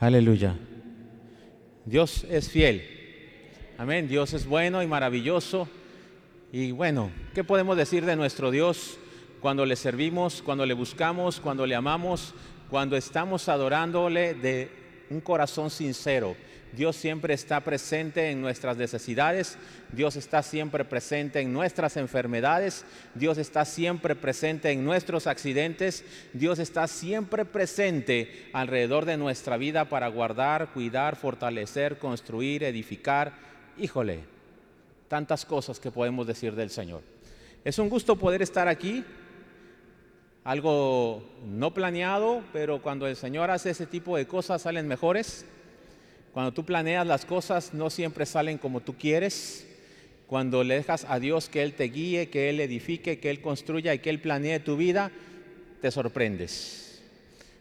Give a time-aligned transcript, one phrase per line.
[0.00, 0.54] Aleluya.
[1.84, 2.84] Dios es fiel.
[3.78, 4.06] Amén.
[4.06, 5.68] Dios es bueno y maravilloso.
[6.52, 8.96] Y bueno, ¿qué podemos decir de nuestro Dios
[9.40, 12.32] cuando le servimos, cuando le buscamos, cuando le amamos,
[12.70, 14.70] cuando estamos adorándole de
[15.10, 16.36] un corazón sincero?
[16.72, 19.56] Dios siempre está presente en nuestras necesidades,
[19.92, 26.58] Dios está siempre presente en nuestras enfermedades, Dios está siempre presente en nuestros accidentes, Dios
[26.58, 33.32] está siempre presente alrededor de nuestra vida para guardar, cuidar, fortalecer, construir, edificar.
[33.78, 34.20] Híjole,
[35.08, 37.02] tantas cosas que podemos decir del Señor.
[37.64, 39.04] Es un gusto poder estar aquí,
[40.44, 45.44] algo no planeado, pero cuando el Señor hace ese tipo de cosas salen mejores.
[46.32, 49.66] Cuando tú planeas las cosas no siempre salen como tú quieres.
[50.26, 53.94] Cuando le dejas a Dios que Él te guíe, que Él edifique, que Él construya
[53.94, 55.10] y que Él planee tu vida,
[55.80, 57.02] te sorprendes.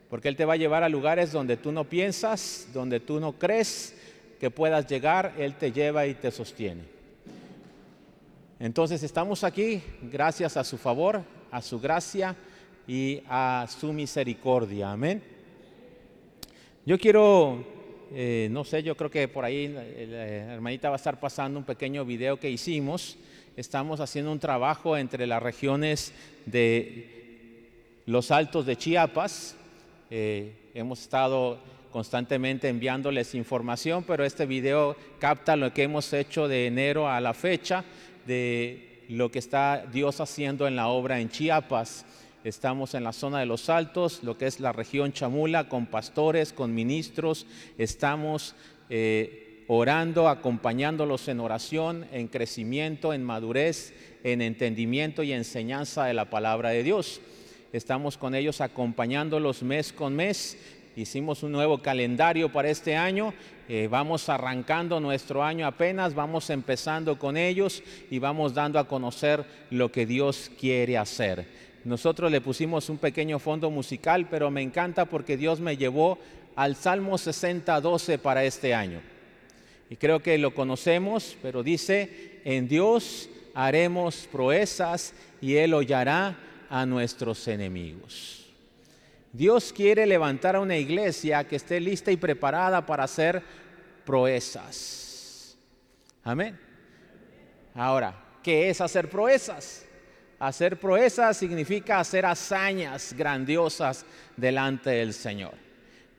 [0.10, 3.34] Porque Él te va a llevar a lugares donde tú no piensas, donde tú no
[3.34, 3.96] crees
[4.40, 6.84] que puedas llegar, Él te lleva y te sostiene.
[8.60, 12.36] Entonces estamos aquí gracias a su favor, a su gracia
[12.88, 14.92] y a su misericordia.
[14.92, 15.22] Amén.
[16.86, 17.77] Yo quiero
[18.14, 21.60] eh, no sé, yo creo que por ahí eh, la hermanita va a estar pasando
[21.60, 23.18] un pequeño video que hicimos.
[23.56, 26.14] Estamos haciendo un trabajo entre las regiones
[26.46, 27.18] de
[28.06, 29.56] los altos de Chiapas.
[30.10, 31.60] Eh, hemos estado
[31.92, 37.34] constantemente enviándoles información, pero este video capta lo que hemos hecho de enero a la
[37.34, 37.84] fecha,
[38.26, 42.06] de lo que está Dios haciendo en la obra en Chiapas.
[42.44, 46.54] Estamos en la zona de los Altos, lo que es la región Chamula, con pastores,
[46.54, 47.46] con ministros.
[47.78, 48.56] Estamos
[48.90, 56.30] eh, orando, acompañándolos en oración, en crecimiento, en madurez, en entendimiento y enseñanza de la
[56.30, 57.22] palabra de Dios.
[57.74, 60.58] Estamos con ellos acompañándolos mes con mes.
[60.96, 63.34] Hicimos un nuevo calendario para este año
[63.70, 69.44] eh, vamos arrancando nuestro año apenas, vamos empezando con ellos y vamos dando a conocer
[69.72, 71.46] lo que Dios quiere hacer.
[71.88, 76.20] Nosotros le pusimos un pequeño fondo musical, pero me encanta porque Dios me llevó
[76.58, 79.00] al Salmo 60, 12 para este año.
[79.90, 86.38] Y creo que lo conocemos, pero dice, en Dios haremos proezas y Él hollará
[86.70, 88.48] a nuestros enemigos.
[89.32, 93.42] Dios quiere levantar a una iglesia que esté lista y preparada para hacer
[94.04, 95.58] proezas.
[96.22, 96.60] Amén.
[97.74, 99.87] Ahora, ¿qué es hacer proezas?
[100.40, 104.06] Hacer proezas significa hacer hazañas grandiosas
[104.36, 105.54] delante del Señor.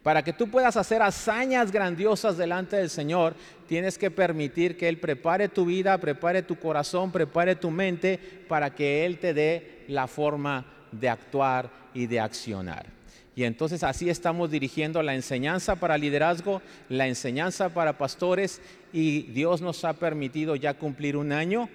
[0.02, 3.34] Para que tú puedas hacer hazañas grandiosas delante del Señor,
[3.68, 8.18] tienes que permitir que Él prepare tu vida, prepare tu corazón, prepare tu mente
[8.48, 12.86] para que Él te dé la forma de actuar y de accionar.
[13.36, 18.60] Y entonces así estamos dirigiendo la enseñanza para liderazgo, la enseñanza para pastores
[18.92, 21.68] y Dios nos ha permitido ya cumplir un año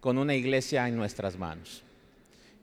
[0.00, 1.82] con una iglesia en nuestras manos.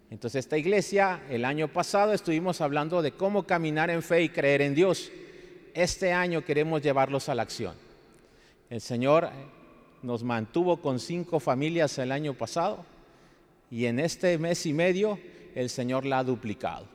[0.09, 4.61] Entonces esta iglesia, el año pasado estuvimos hablando de cómo caminar en fe y creer
[4.61, 5.11] en Dios.
[5.73, 7.75] Este año queremos llevarlos a la acción.
[8.69, 9.29] El Señor
[10.01, 12.85] nos mantuvo con cinco familias el año pasado
[13.69, 15.19] y en este mes y medio
[15.55, 16.85] el Señor la ha duplicado.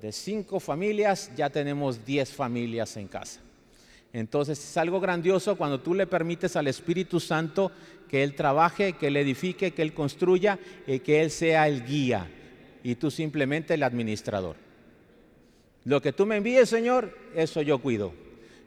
[0.00, 3.40] De cinco familias ya tenemos diez familias en casa.
[4.12, 7.70] Entonces es algo grandioso cuando tú le permites al Espíritu Santo
[8.10, 12.28] que Él trabaje, que Él edifique, que Él construya y que Él sea el guía
[12.82, 14.56] y tú simplemente el administrador.
[15.84, 18.12] Lo que tú me envíes, Señor, eso yo cuido.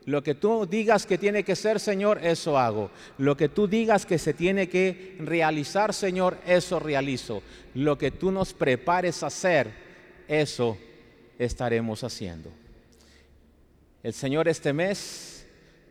[0.06, 2.90] Lo que tú digas que tiene que ser, Señor, eso hago.
[3.18, 7.44] Lo que tú digas que se tiene que realizar, Señor, eso realizo.
[7.74, 9.72] Lo que tú nos prepares a hacer,
[10.28, 10.78] eso
[11.38, 12.50] estaremos haciendo.
[14.04, 15.46] El Señor este mes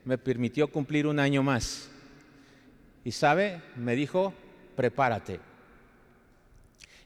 [0.05, 1.92] me permitió cumplir un año más.
[3.05, 4.33] Y sabe, me dijo,
[4.77, 5.41] prepárate.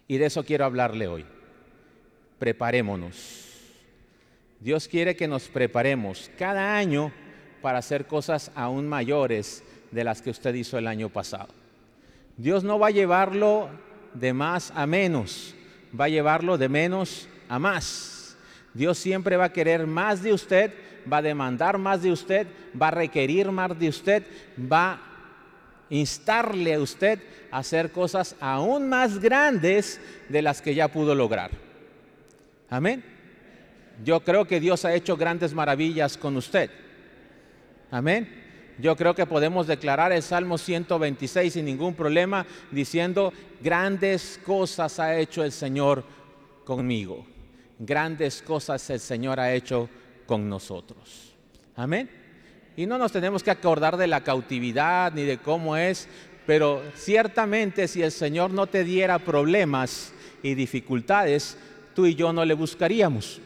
[0.09, 1.25] Y de eso quiero hablarle hoy.
[2.39, 3.45] Preparémonos.
[4.61, 7.13] Dios quiere que nos preparemos cada año
[7.63, 11.49] para hacer cosas aún mayores de las que usted hizo el año pasado.
[12.37, 13.71] Dios no va a llevarlo
[14.15, 15.55] de más a menos,
[15.99, 18.37] va a llevarlo de menos a más.
[18.75, 20.73] Dios siempre va a querer más de usted,
[21.11, 22.47] va a demandar más de usted,
[22.81, 24.23] va a requerir más de usted,
[24.61, 25.01] va
[25.91, 31.51] instarle a usted a hacer cosas aún más grandes de las que ya pudo lograr.
[32.69, 33.05] Amén.
[34.05, 36.71] Yo creo que Dios ha hecho grandes maravillas con usted.
[37.91, 38.45] Amén.
[38.79, 43.33] Yo creo que podemos declarar el Salmo 126 sin ningún problema diciendo,
[43.63, 46.05] grandes cosas ha hecho el Señor
[46.65, 47.25] conmigo.
[47.79, 49.89] Grandes cosas el Señor ha hecho
[50.27, 51.35] con nosotros.
[51.75, 52.26] Amén.
[52.77, 56.09] Y no nos tenemos que acordar de la cautividad ni de cómo es,
[56.47, 60.13] pero ciertamente si el Señor no te diera problemas
[60.43, 61.57] y dificultades,
[61.95, 63.41] tú y yo no le buscaríamos.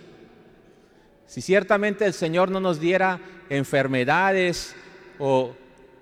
[1.26, 4.74] Si ciertamente el Señor no nos diera enfermedades
[5.20, 5.54] o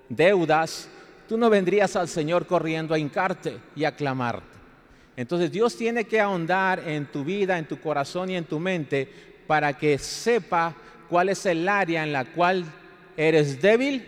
[0.09, 0.89] deudas,
[1.27, 4.47] tú no vendrías al Señor corriendo a hincarte y a clamarte.
[5.15, 9.07] Entonces Dios tiene que ahondar en tu vida, en tu corazón y en tu mente
[9.45, 10.73] para que sepa
[11.09, 12.65] cuál es el área en la cual
[13.19, 14.07] eres débil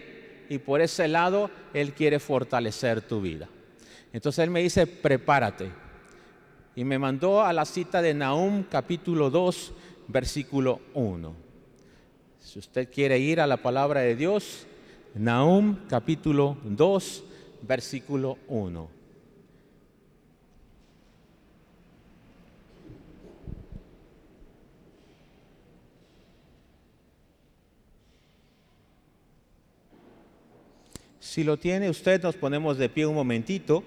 [0.50, 3.50] y por ese lado Él quiere fortalecer tu vida.
[4.13, 5.69] Entonces Él me dice, prepárate.
[6.75, 9.74] Y me mandó a la cita de Nahum capítulo 2,
[10.08, 11.36] versículo 1.
[12.40, 14.66] Si usted quiere ir a la palabra de Dios,
[15.13, 17.24] Nahum capítulo 2,
[17.63, 19.00] versículo 1.
[31.31, 33.86] Si lo tiene usted, nos ponemos de pie un momentito.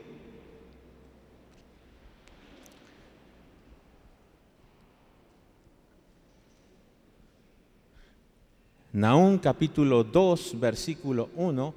[8.95, 11.75] Naúm capítulo 2, versículo 1.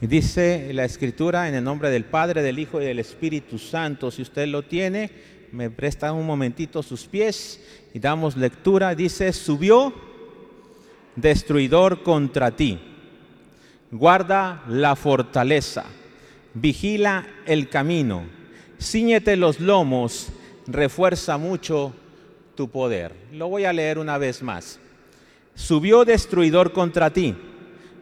[0.00, 4.10] Y dice la escritura en el nombre del Padre, del Hijo y del Espíritu Santo.
[4.10, 7.60] Si usted lo tiene, me presta un momentito sus pies
[7.94, 8.94] y damos lectura.
[8.94, 9.92] Dice, subió
[11.16, 12.78] destruidor contra ti.
[13.90, 15.86] Guarda la fortaleza,
[16.52, 18.24] vigila el camino,
[18.78, 20.28] ciñete los lomos,
[20.66, 21.94] refuerza mucho
[22.54, 23.14] tu poder.
[23.32, 24.78] Lo voy a leer una vez más.
[25.54, 27.34] Subió destruidor contra ti,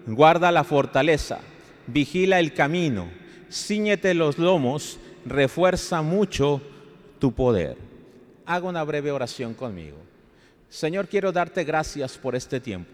[0.07, 1.39] guarda la fortaleza,
[1.87, 3.09] vigila el camino,
[3.51, 6.61] ciñete los lomos, refuerza mucho
[7.19, 7.77] tu poder.
[8.45, 9.97] Haga una breve oración conmigo.
[10.69, 12.91] Señor, quiero darte gracias por este tiempo.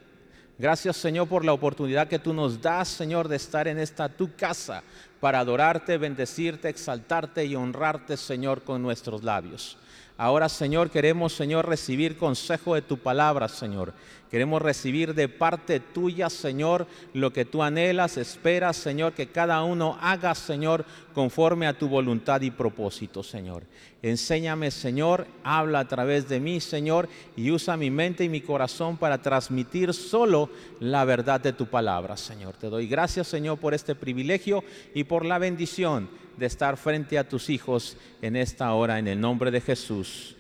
[0.59, 4.35] Gracias, Señor, por la oportunidad que tú nos das, Señor, de estar en esta tu
[4.37, 4.83] casa
[5.19, 9.79] para adorarte, bendecirte, exaltarte y honrarte, Señor, con nuestros labios.
[10.19, 13.95] Ahora, Señor, queremos, Señor, recibir consejo de tu palabra, Señor.
[14.31, 19.99] Queremos recibir de parte tuya, Señor, lo que tú anhelas, esperas, Señor, que cada uno
[20.01, 23.65] haga, Señor, conforme a tu voluntad y propósito, Señor.
[24.01, 28.97] Enséñame, Señor, habla a través de mí, Señor, y usa mi mente y mi corazón
[28.97, 30.49] para transmitir solo
[30.81, 32.55] la verdad de tu palabra, Señor.
[32.55, 37.29] Te doy gracias, Señor, por este privilegio y por la bendición de estar frente a
[37.29, 40.37] tus hijos en esta hora, en el nombre de Jesús.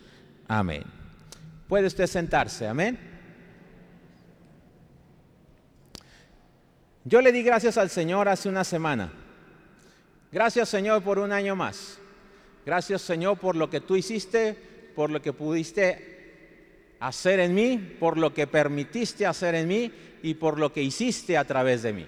[0.48, 0.82] Amén.
[1.68, 2.98] Puede usted sentarse, amén.
[7.04, 9.12] Yo le di gracias al Señor hace una semana.
[10.30, 11.98] Gracias Señor por un año más.
[12.64, 14.56] Gracias Señor por lo que tú hiciste,
[14.94, 19.92] por lo que pudiste hacer en mí, por lo que permitiste hacer en mí
[20.22, 22.06] y por lo que hiciste a través de mí.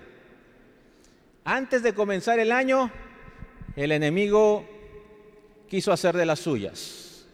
[1.45, 2.91] Antes de comenzar el año,
[3.77, 4.65] el enemigo
[5.69, 7.27] quiso hacer de las suyas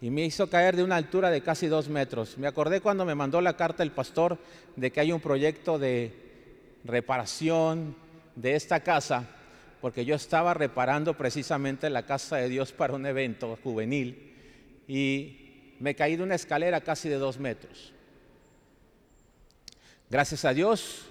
[0.00, 2.36] y me hizo caer de una altura de casi dos metros.
[2.36, 4.38] Me acordé cuando me mandó la carta el pastor
[4.76, 6.12] de que hay un proyecto de
[6.84, 7.96] reparación
[8.36, 9.28] de esta casa,
[9.80, 14.32] porque yo estaba reparando precisamente la casa de Dios para un evento juvenil
[14.88, 17.92] y me caí de una escalera casi de dos metros.
[20.10, 21.06] Gracias a Dios,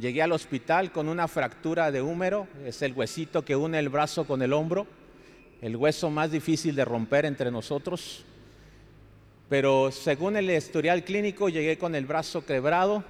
[0.00, 4.24] llegué al hospital con una fractura de húmero, es el huesito que une el brazo
[4.24, 4.86] con el hombro,
[5.60, 8.24] el hueso más difícil de romper entre nosotros.
[9.48, 13.04] Pero según el historial clínico, llegué con el brazo quebrado,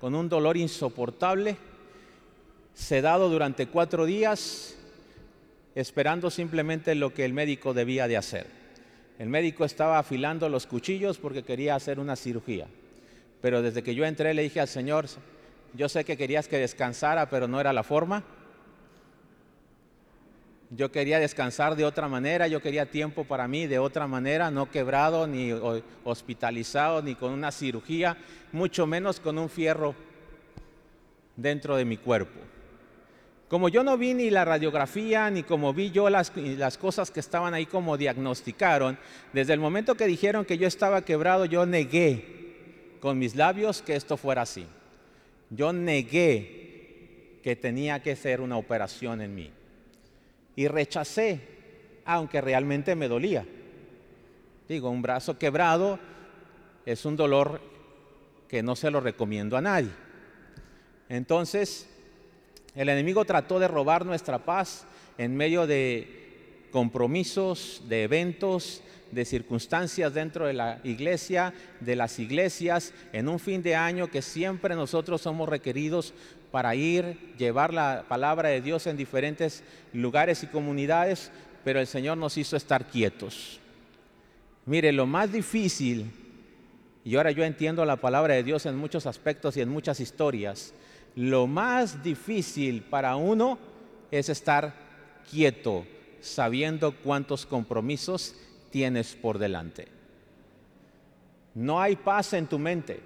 [0.00, 1.56] con un dolor insoportable,
[2.74, 4.76] sedado durante cuatro días,
[5.74, 8.46] esperando simplemente lo que el médico debía de hacer.
[9.18, 12.66] El médico estaba afilando los cuchillos porque quería hacer una cirugía.
[13.40, 15.06] Pero desde que yo entré le dije al Señor,
[15.74, 18.22] yo sé que querías que descansara, pero no era la forma.
[20.70, 24.70] Yo quería descansar de otra manera, yo quería tiempo para mí de otra manera, no
[24.70, 25.52] quebrado, ni
[26.04, 28.16] hospitalizado, ni con una cirugía,
[28.52, 29.94] mucho menos con un fierro
[31.36, 32.40] dentro de mi cuerpo.
[33.48, 36.30] Como yo no vi ni la radiografía, ni como vi yo las,
[36.78, 38.96] cosas que estaban ahí como diagnosticaron,
[39.34, 43.94] desde el momento que dijeron que yo estaba quebrado, yo negué con mis labios que
[43.94, 44.66] esto fuera así.
[45.54, 49.50] Yo negué que tenía que ser una operación en mí
[50.56, 51.40] y rechacé,
[52.06, 53.44] aunque realmente me dolía.
[54.68, 55.98] Digo, un brazo quebrado
[56.86, 57.60] es un dolor
[58.48, 59.90] que no se lo recomiendo a nadie.
[61.10, 61.88] Entonces,
[62.74, 64.86] el enemigo trató de robar nuestra paz
[65.18, 68.82] en medio de compromisos, de eventos,
[69.12, 74.22] de circunstancias dentro de la iglesia, de las iglesias, en un fin de año que
[74.22, 76.14] siempre nosotros somos requeridos
[76.50, 81.30] para ir, llevar la palabra de Dios en diferentes lugares y comunidades,
[81.62, 83.60] pero el Señor nos hizo estar quietos.
[84.64, 86.10] Mire, lo más difícil,
[87.04, 90.72] y ahora yo entiendo la palabra de Dios en muchos aspectos y en muchas historias,
[91.14, 93.58] lo más difícil para uno
[94.10, 94.74] es estar
[95.30, 95.84] quieto,
[96.20, 98.36] sabiendo cuántos compromisos
[98.72, 99.86] tienes por delante.
[101.54, 103.00] No hay paz en tu mente,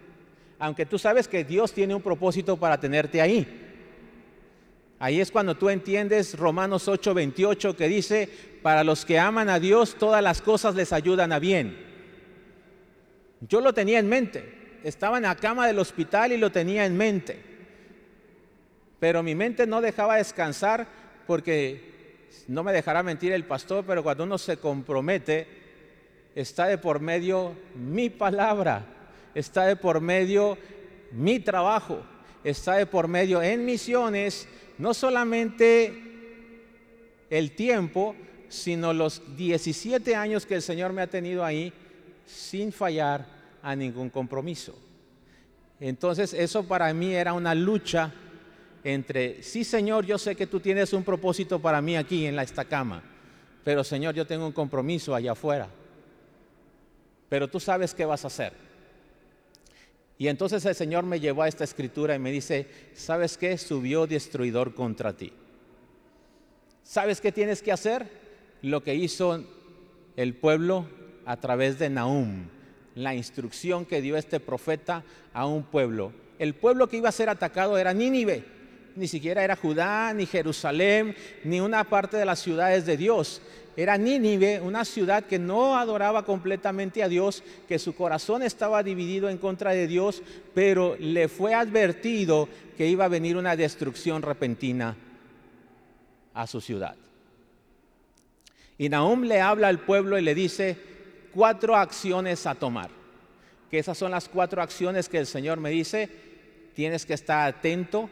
[0.58, 3.64] aunque tú sabes que Dios tiene un propósito para tenerte ahí.
[4.98, 8.30] Ahí es cuando tú entiendes Romanos 8:28 que dice,
[8.62, 11.76] para los que aman a Dios todas las cosas les ayudan a bien.
[13.40, 16.96] Yo lo tenía en mente, estaba en la cama del hospital y lo tenía en
[16.96, 17.38] mente,
[18.98, 20.86] pero mi mente no dejaba descansar
[21.26, 21.95] porque
[22.48, 25.46] no me dejará mentir el pastor, pero cuando uno se compromete,
[26.34, 28.84] está de por medio mi palabra,
[29.34, 30.58] está de por medio
[31.12, 32.00] mi trabajo,
[32.44, 36.02] está de por medio en misiones, no solamente
[37.30, 38.14] el tiempo,
[38.48, 41.72] sino los 17 años que el Señor me ha tenido ahí
[42.26, 43.26] sin fallar
[43.62, 44.78] a ningún compromiso.
[45.80, 48.12] Entonces eso para mí era una lucha
[48.86, 52.64] entre, sí Señor, yo sé que tú tienes un propósito para mí aquí en esta
[52.64, 53.02] cama,
[53.64, 55.68] pero Señor, yo tengo un compromiso allá afuera.
[57.28, 58.52] Pero tú sabes qué vas a hacer.
[60.18, 63.58] Y entonces el Señor me llevó a esta escritura y me dice, ¿sabes qué?
[63.58, 65.32] Subió destruidor contra ti.
[66.84, 68.08] ¿Sabes qué tienes que hacer?
[68.62, 69.44] Lo que hizo
[70.14, 70.86] el pueblo
[71.24, 72.46] a través de Nahum,
[72.94, 75.02] la instrucción que dio este profeta
[75.34, 76.12] a un pueblo.
[76.38, 78.55] El pueblo que iba a ser atacado era Nínive
[78.96, 83.40] ni siquiera era Judá, ni Jerusalén, ni una parte de las ciudades de Dios.
[83.76, 89.28] Era Nínive, una ciudad que no adoraba completamente a Dios, que su corazón estaba dividido
[89.28, 90.22] en contra de Dios,
[90.54, 94.96] pero le fue advertido que iba a venir una destrucción repentina
[96.32, 96.96] a su ciudad.
[98.78, 100.76] Y Nahum le habla al pueblo y le dice
[101.34, 102.90] cuatro acciones a tomar.
[103.70, 106.08] Que esas son las cuatro acciones que el Señor me dice,
[106.74, 108.08] tienes que estar atento,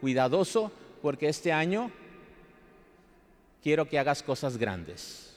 [0.00, 1.90] cuidadoso porque este año
[3.62, 5.36] quiero que hagas cosas grandes.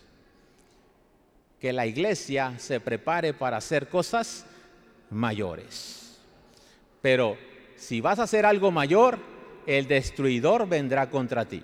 [1.59, 4.45] Que la iglesia se prepare para hacer cosas
[5.09, 6.17] mayores.
[7.01, 7.37] Pero
[7.75, 9.19] si vas a hacer algo mayor,
[9.65, 11.63] el destruidor vendrá contra ti.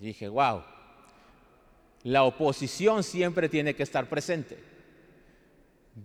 [0.00, 0.62] dije, wow,
[2.04, 4.58] la oposición siempre tiene que estar presente.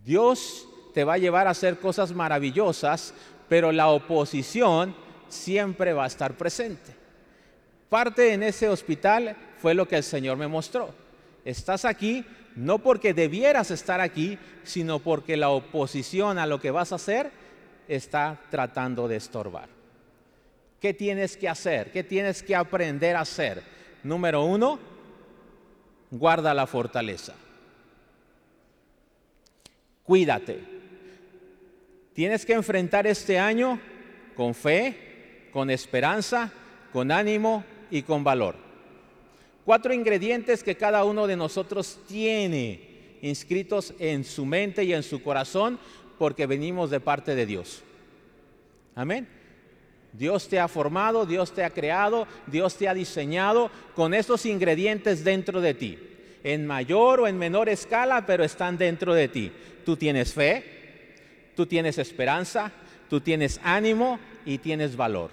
[0.03, 3.13] Dios te va a llevar a hacer cosas maravillosas
[3.49, 4.95] pero la oposición
[5.27, 6.95] siempre va a estar presente.
[7.89, 10.93] Parte en ese hospital fue lo que el Señor me mostró.
[11.45, 16.91] Estás aquí no porque debieras estar aquí, sino porque la oposición a lo que vas
[16.91, 17.31] a hacer
[17.87, 19.69] está tratando de estorbar.
[20.79, 21.91] ¿Qué tienes que hacer?
[21.91, 23.63] ¿Qué tienes que aprender a hacer?
[24.03, 24.79] Número uno,
[26.11, 27.33] guarda la fortaleza.
[30.03, 30.72] Cuídate.
[32.13, 33.79] Tienes que enfrentar este año
[34.35, 36.51] con fe, con esperanza,
[36.91, 38.55] con ánimo y con valor.
[39.65, 45.23] Cuatro ingredientes que cada uno de nosotros tiene inscritos en su mente y en su
[45.23, 45.79] corazón
[46.19, 47.81] porque venimos de parte de Dios.
[48.95, 49.27] Amén.
[50.11, 55.23] Dios te ha formado, Dios te ha creado, Dios te ha diseñado con esos ingredientes
[55.23, 55.97] dentro de ti,
[56.43, 59.51] en mayor o en menor escala, pero están dentro de ti.
[59.83, 60.72] Tú tienes fe,
[61.55, 62.71] Tú tienes esperanza,
[63.09, 65.29] tú tienes ánimo y tienes valor.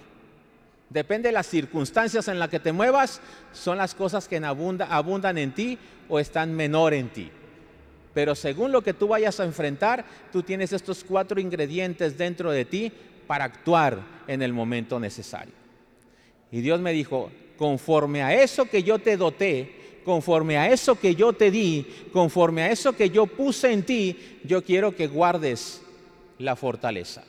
[0.89, 3.21] Depende de las circunstancias en las que te muevas,
[3.53, 5.77] son las cosas que abundan en ti
[6.09, 7.31] o están menor en ti.
[8.13, 12.65] Pero según lo que tú vayas a enfrentar, tú tienes estos cuatro ingredientes dentro de
[12.65, 12.91] ti
[13.25, 15.53] para actuar en el momento necesario.
[16.51, 21.15] Y Dios me dijo, conforme a eso que yo te doté, conforme a eso que
[21.15, 25.80] yo te di, conforme a eso que yo puse en ti, yo quiero que guardes
[26.41, 27.23] la fortaleza.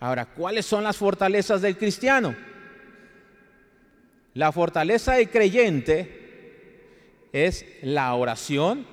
[0.00, 2.34] Ahora, ¿cuáles son las fortalezas del cristiano?
[4.34, 6.24] La fortaleza del creyente
[7.32, 8.86] es la oración,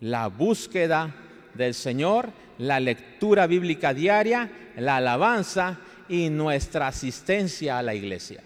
[0.00, 1.14] la búsqueda
[1.54, 8.42] del Señor, la lectura bíblica diaria, la alabanza y nuestra asistencia a la iglesia.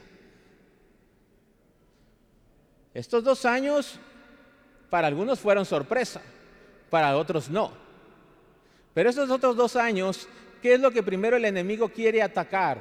[2.94, 3.98] Estos dos años
[4.90, 6.20] para algunos fueron sorpresa,
[6.90, 7.87] para otros no.
[8.98, 10.26] Pero esos otros dos años,
[10.60, 12.80] ¿qué es lo que primero el enemigo quiere atacar?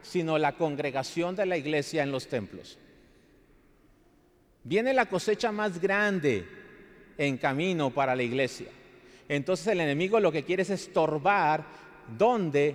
[0.00, 2.78] Sino la congregación de la iglesia en los templos.
[4.64, 6.48] Viene la cosecha más grande
[7.18, 8.68] en camino para la iglesia.
[9.28, 11.66] Entonces el enemigo lo que quiere es estorbar
[12.16, 12.74] dónde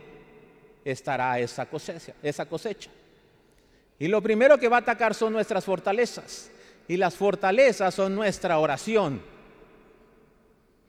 [0.86, 2.92] estará esa cosecha, esa cosecha.
[3.98, 6.52] Y lo primero que va a atacar son nuestras fortalezas.
[6.88, 9.33] Y las fortalezas son nuestra oración.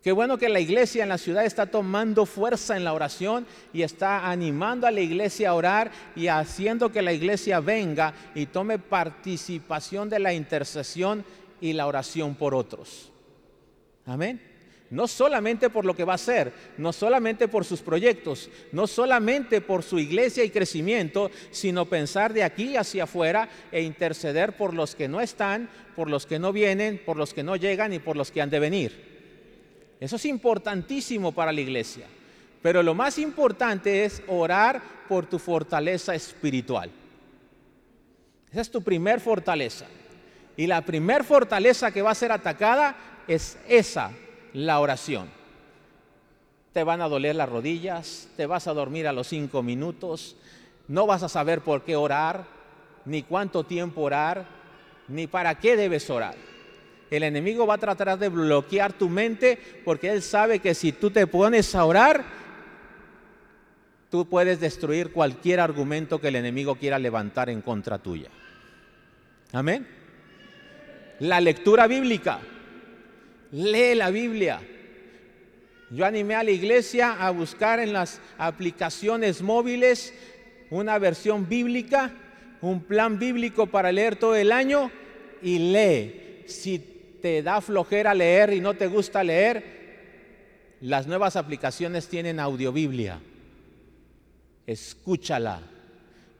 [0.04, 3.80] Qué bueno que la iglesia en la ciudad está tomando fuerza en la oración y
[3.80, 8.78] está animando a la iglesia a orar y haciendo que la iglesia venga y tome
[8.78, 11.24] participación de la intercesión
[11.58, 13.10] y la oración por otros.
[14.04, 14.42] Amén.
[14.90, 19.62] No solamente por lo que va a hacer, no solamente por sus proyectos, no solamente
[19.62, 24.94] por su iglesia y crecimiento, sino pensar de aquí hacia afuera e interceder por los
[24.94, 28.18] que no están, por los que no vienen, por los que no llegan y por
[28.18, 29.13] los que han de venir.
[30.00, 32.06] Eso es importantísimo para la iglesia.
[32.62, 36.90] Pero lo más importante es orar por tu fortaleza espiritual.
[38.50, 39.86] Esa es tu primer fortaleza.
[40.56, 42.96] Y la primer fortaleza que va a ser atacada
[43.26, 44.12] es esa,
[44.52, 45.28] la oración.
[46.72, 50.36] Te van a doler las rodillas, te vas a dormir a los cinco minutos,
[50.88, 52.46] no vas a saber por qué orar,
[53.04, 54.46] ni cuánto tiempo orar,
[55.08, 56.34] ni para qué debes orar.
[57.16, 61.10] El enemigo va a tratar de bloquear tu mente porque él sabe que si tú
[61.10, 62.24] te pones a orar,
[64.10, 68.30] tú puedes destruir cualquier argumento que el enemigo quiera levantar en contra tuya.
[69.52, 69.86] Amén.
[71.20, 72.40] La lectura bíblica.
[73.52, 74.60] Lee la Biblia.
[75.90, 80.12] Yo animé a la iglesia a buscar en las aplicaciones móviles
[80.70, 82.10] una versión bíblica,
[82.60, 84.90] un plan bíblico para leer todo el año
[85.40, 86.42] y lee.
[86.46, 86.93] Si
[87.24, 93.18] te da flojera leer y no te gusta leer, las nuevas aplicaciones tienen audiobiblia.
[94.66, 95.62] Escúchala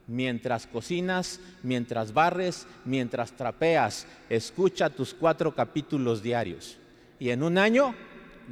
[0.06, 4.06] mientras cocinas, mientras barres, mientras trapeas.
[4.28, 6.76] Escucha tus cuatro capítulos diarios.
[7.18, 7.94] Y en un año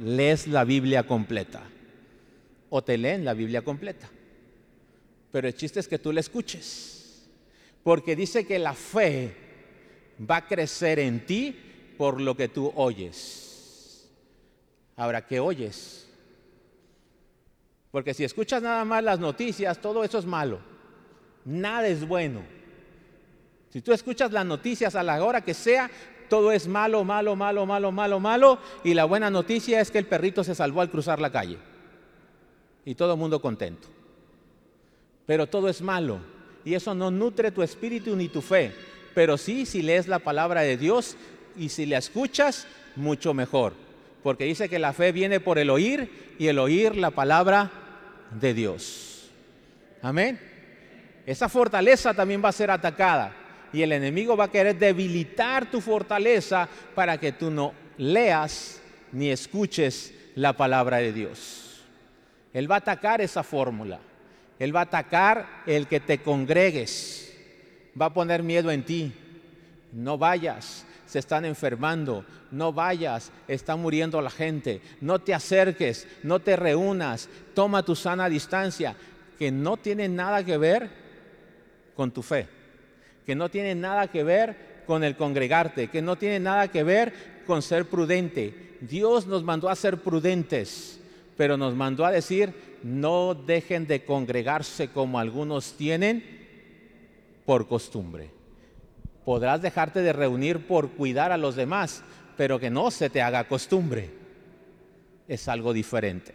[0.03, 1.61] lees la Biblia completa.
[2.71, 4.09] O te leen la Biblia completa.
[5.31, 7.27] Pero el chiste es que tú la escuches.
[7.83, 9.35] Porque dice que la fe
[10.27, 14.09] va a crecer en ti por lo que tú oyes.
[14.95, 16.07] Ahora, ¿qué oyes?
[17.91, 20.59] Porque si escuchas nada más las noticias, todo eso es malo.
[21.45, 22.41] Nada es bueno.
[23.69, 25.89] Si tú escuchas las noticias a la hora que sea,
[26.29, 28.59] todo es malo, malo, malo, malo, malo, malo.
[28.83, 31.57] Y la buena noticia es que el perrito se salvó al cruzar la calle.
[32.85, 33.87] Y todo el mundo contento.
[35.25, 36.19] Pero todo es malo.
[36.65, 38.73] Y eso no nutre tu espíritu ni tu fe.
[39.13, 41.17] Pero sí, si lees la palabra de Dios,
[41.57, 43.73] y si la escuchas, mucho mejor.
[44.21, 47.71] Porque dice que la fe viene por el oír y el oír la palabra
[48.39, 49.29] de Dios.
[50.01, 50.39] Amén.
[51.25, 53.33] Esa fortaleza también va a ser atacada
[53.71, 59.29] y el enemigo va a querer debilitar tu fortaleza para que tú no leas ni
[59.29, 61.83] escuches la palabra de Dios.
[62.53, 63.99] Él va a atacar esa fórmula.
[64.59, 67.33] Él va a atacar el que te congregues.
[67.99, 69.13] Va a poner miedo en ti.
[69.91, 76.39] No vayas se están enfermando, no vayas, está muriendo la gente, no te acerques, no
[76.39, 78.95] te reúnas, toma tu sana distancia,
[79.37, 80.89] que no tiene nada que ver
[81.95, 82.47] con tu fe,
[83.27, 87.13] que no tiene nada que ver con el congregarte, que no tiene nada que ver
[87.45, 88.77] con ser prudente.
[88.81, 90.99] Dios nos mandó a ser prudentes,
[91.37, 96.23] pero nos mandó a decir, no dejen de congregarse como algunos tienen
[97.45, 98.31] por costumbre.
[99.25, 102.03] Podrás dejarte de reunir por cuidar a los demás,
[102.35, 104.09] pero que no se te haga costumbre.
[105.27, 106.33] Es algo diferente.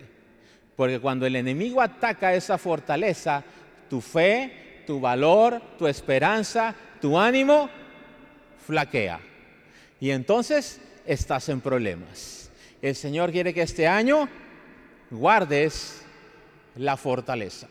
[0.76, 3.42] Porque cuando el enemigo ataca esa fortaleza,
[3.90, 7.68] tu fe, tu valor, tu esperanza, tu ánimo,
[8.64, 9.20] flaquea.
[10.00, 12.50] Y entonces estás en problemas.
[12.80, 14.28] El Señor quiere que este año
[15.10, 16.02] guardes
[16.76, 17.66] la fortaleza.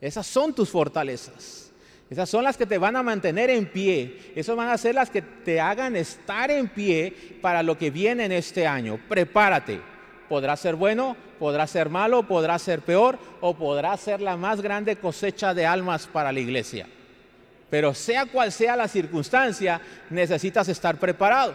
[0.00, 1.67] Esas son tus fortalezas.
[2.10, 4.32] Esas son las que te van a mantener en pie.
[4.34, 8.24] Esas van a ser las que te hagan estar en pie para lo que viene
[8.24, 8.98] en este año.
[9.08, 9.80] Prepárate.
[10.28, 14.96] Podrá ser bueno, podrá ser malo, podrá ser peor o podrá ser la más grande
[14.96, 16.86] cosecha de almas para la iglesia.
[17.70, 21.54] Pero sea cual sea la circunstancia, necesitas estar preparado.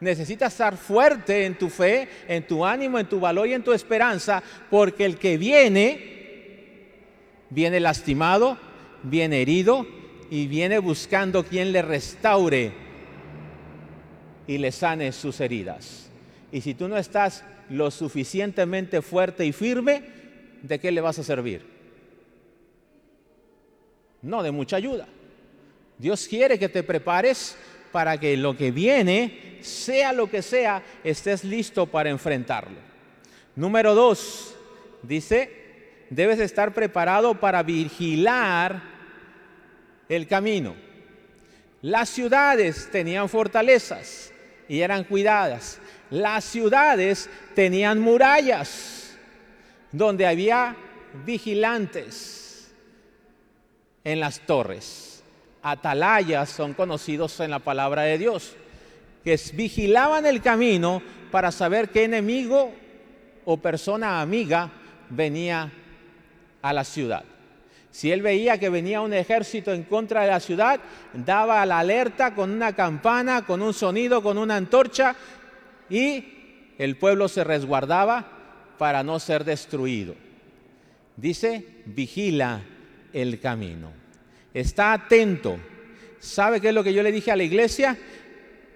[0.00, 3.72] Necesitas estar fuerte en tu fe, en tu ánimo, en tu valor y en tu
[3.72, 6.90] esperanza, porque el que viene,
[7.50, 8.58] viene lastimado,
[9.04, 9.86] viene herido
[10.30, 12.72] y viene buscando quien le restaure
[14.46, 16.10] y le sane sus heridas.
[16.50, 20.02] Y si tú no estás lo suficientemente fuerte y firme,
[20.62, 21.64] ¿de qué le vas a servir?
[24.22, 25.06] No de mucha ayuda.
[25.98, 27.56] Dios quiere que te prepares
[27.92, 32.78] para que lo que viene, sea lo que sea, estés listo para enfrentarlo.
[33.54, 34.56] Número dos,
[35.02, 35.64] dice,
[36.10, 38.93] debes estar preparado para vigilar
[40.08, 40.74] el camino.
[41.82, 44.32] Las ciudades tenían fortalezas
[44.68, 45.78] y eran cuidadas.
[46.10, 49.16] Las ciudades tenían murallas
[49.92, 50.76] donde había
[51.24, 52.72] vigilantes
[54.02, 55.22] en las torres.
[55.62, 58.54] Atalayas son conocidos en la palabra de Dios,
[59.22, 62.72] que vigilaban el camino para saber qué enemigo
[63.44, 64.70] o persona amiga
[65.10, 65.72] venía
[66.60, 67.24] a la ciudad.
[67.94, 70.80] Si él veía que venía un ejército en contra de la ciudad,
[71.12, 75.14] daba la alerta con una campana, con un sonido, con una antorcha
[75.88, 78.26] y el pueblo se resguardaba
[78.78, 80.16] para no ser destruido.
[81.16, 82.62] Dice, vigila
[83.12, 83.92] el camino.
[84.52, 85.56] Está atento.
[86.18, 87.96] ¿Sabe qué es lo que yo le dije a la iglesia?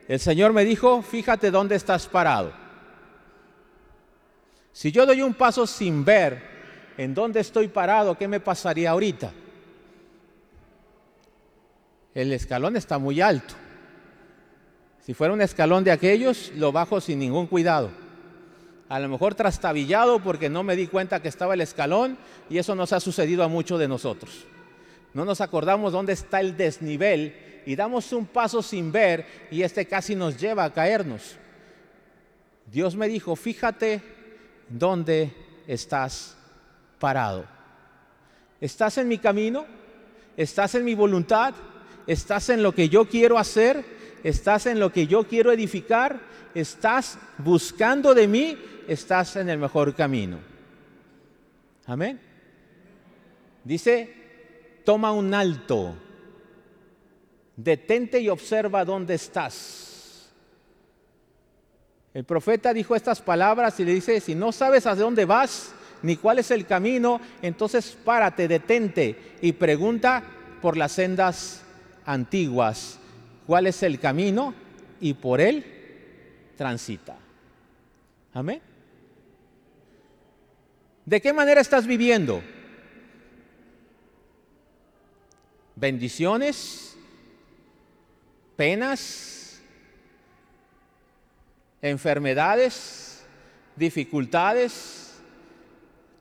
[0.07, 2.53] El Señor me dijo, fíjate dónde estás parado.
[4.71, 6.58] Si yo doy un paso sin ver
[6.99, 9.33] en dónde estoy parado, ¿qué me pasaría ahorita?
[12.13, 13.55] El escalón está muy alto.
[15.07, 17.91] Si fuera un escalón de aquellos, lo bajo sin ningún cuidado.
[18.89, 22.19] A lo mejor trastabillado porque no me di cuenta que estaba el escalón
[22.51, 24.47] y eso nos ha sucedido a muchos de nosotros.
[25.15, 29.87] No nos acordamos dónde está el desnivel y damos un paso sin ver y este
[29.87, 31.37] casi nos lleva a caernos.
[32.67, 34.03] Dios me dijo, fíjate
[34.69, 35.33] dónde
[35.69, 36.38] estás
[36.99, 37.47] parado.
[38.61, 39.67] ¿Estás en mi camino?
[40.37, 41.55] ¿Estás en mi voluntad?
[42.07, 43.85] ¿Estás en lo que yo quiero hacer?
[44.25, 46.21] ¿Estás en lo que yo quiero edificar?
[46.55, 48.59] ¿Estás buscando de mí?
[48.89, 50.39] ¿Estás en el mejor camino?
[51.87, 52.21] Amén.
[53.65, 55.95] Dice, toma un alto,
[57.57, 60.31] detente y observa dónde estás.
[62.15, 66.17] El profeta dijo estas palabras y le dice, si no sabes a dónde vas, ni
[66.17, 70.23] cuál es el camino, entonces párate, detente y pregunta
[70.61, 71.63] por las sendas
[72.05, 72.99] antiguas
[73.47, 74.55] cuál es el camino
[75.01, 75.65] y por él
[76.57, 77.17] transita.
[78.35, 78.61] Amén.
[81.05, 82.43] ¿De qué manera estás viviendo?
[85.75, 86.97] Bendiciones,
[88.57, 89.61] penas,
[91.81, 93.25] enfermedades,
[93.77, 95.08] dificultades,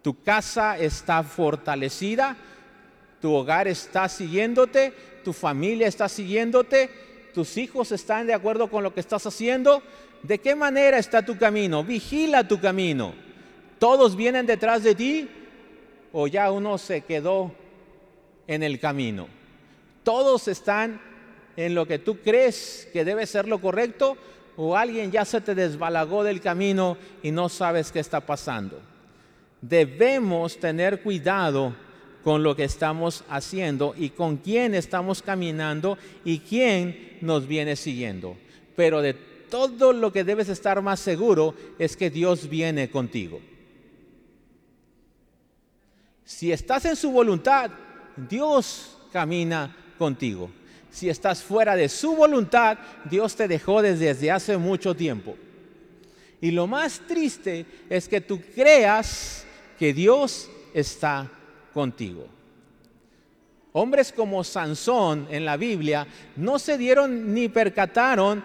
[0.08, 2.38] tu casa está fortalecida,
[3.20, 6.90] tu hogar está siguiéndote, tu familia está siguiéndote,
[7.34, 9.84] tus hijos están de acuerdo con lo que estás haciendo.
[10.24, 11.84] ¿De qué manera está tu camino?
[11.84, 13.14] Vigila tu camino.
[13.80, 15.28] ¿Todos vienen detrás de ti
[16.14, 17.52] o ya uno se quedó
[18.48, 19.28] en el camino?
[20.04, 21.02] ¿Todos están
[21.58, 24.16] en lo que tú crees que debe ser lo correcto
[24.56, 28.80] o alguien ya se te desbalagó del camino y no sabes qué está pasando?
[29.62, 31.76] Debemos tener cuidado
[32.24, 38.38] con lo que estamos haciendo y con quién estamos caminando y quién nos viene siguiendo.
[38.76, 43.40] Pero de todo lo que debes estar más seguro es que Dios viene contigo.
[46.26, 47.72] Si estás en su voluntad,
[48.30, 50.52] Dios camina contigo.
[50.92, 52.78] Si estás fuera de su voluntad,
[53.10, 55.38] Dios te dejó desde hace mucho tiempo.
[56.42, 59.47] Y lo más triste es que tú creas
[59.78, 61.30] que Dios está
[61.74, 62.28] contigo.
[63.74, 68.44] Hombres como Sansón en la Biblia no se dieron ni percataron,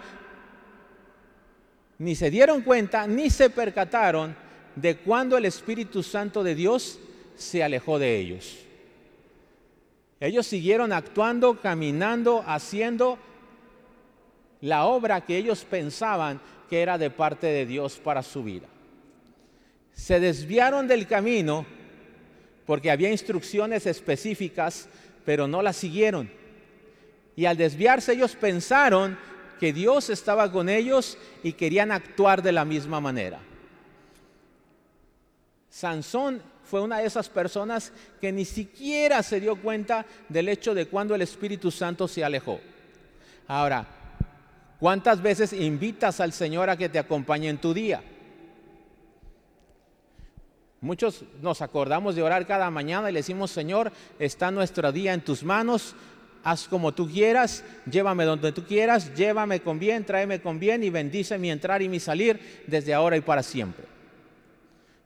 [1.97, 4.35] ni se dieron cuenta, ni se percataron
[4.75, 6.99] de cuando el Espíritu Santo de Dios
[7.35, 8.59] se alejó de ellos.
[10.19, 13.17] Ellos siguieron actuando, caminando, haciendo
[14.61, 18.67] la obra que ellos pensaban que era de parte de Dios para su vida
[19.93, 21.65] se desviaron del camino
[22.65, 24.87] porque había instrucciones específicas,
[25.25, 26.29] pero no las siguieron.
[27.35, 29.17] Y al desviarse ellos pensaron
[29.59, 33.39] que Dios estaba con ellos y querían actuar de la misma manera.
[35.69, 40.87] Sansón fue una de esas personas que ni siquiera se dio cuenta del hecho de
[40.87, 42.59] cuando el Espíritu Santo se alejó.
[43.47, 43.85] Ahora,
[44.79, 48.01] ¿cuántas veces invitas al Señor a que te acompañe en tu día?
[50.83, 55.21] Muchos nos acordamos de orar cada mañana y le decimos, Señor, está nuestro día en
[55.21, 55.95] tus manos,
[56.43, 60.89] haz como tú quieras, llévame donde tú quieras, llévame con bien, tráeme con bien y
[60.89, 63.85] bendice mi entrar y mi salir desde ahora y para siempre.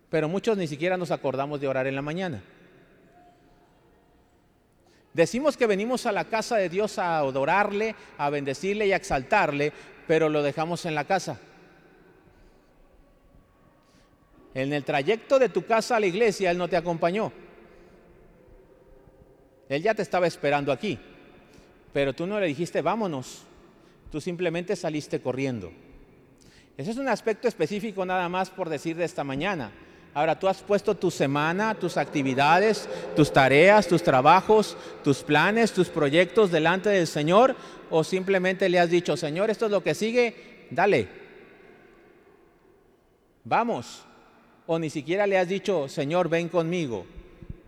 [0.09, 2.41] Pero muchos ni siquiera nos acordamos de orar en la mañana.
[5.13, 9.71] Decimos que venimos a la casa de Dios a adorarle, a bendecirle y a exaltarle,
[10.07, 11.39] pero lo dejamos en la casa.
[14.57, 17.31] En el trayecto de tu casa a la iglesia, Él no te acompañó.
[19.69, 20.97] Él ya te estaba esperando aquí,
[21.93, 23.43] pero tú no le dijiste, vámonos.
[24.11, 25.71] Tú simplemente saliste corriendo.
[26.75, 29.71] Ese es un aspecto específico nada más por decir de esta mañana.
[30.15, 35.89] Ahora, tú has puesto tu semana, tus actividades, tus tareas, tus trabajos, tus planes, tus
[35.89, 37.55] proyectos delante del Señor
[37.91, 41.07] o simplemente le has dicho, Señor, esto es lo que sigue, dale.
[43.43, 44.06] Vamos.
[44.67, 47.05] O ni siquiera le has dicho, Señor, ven conmigo.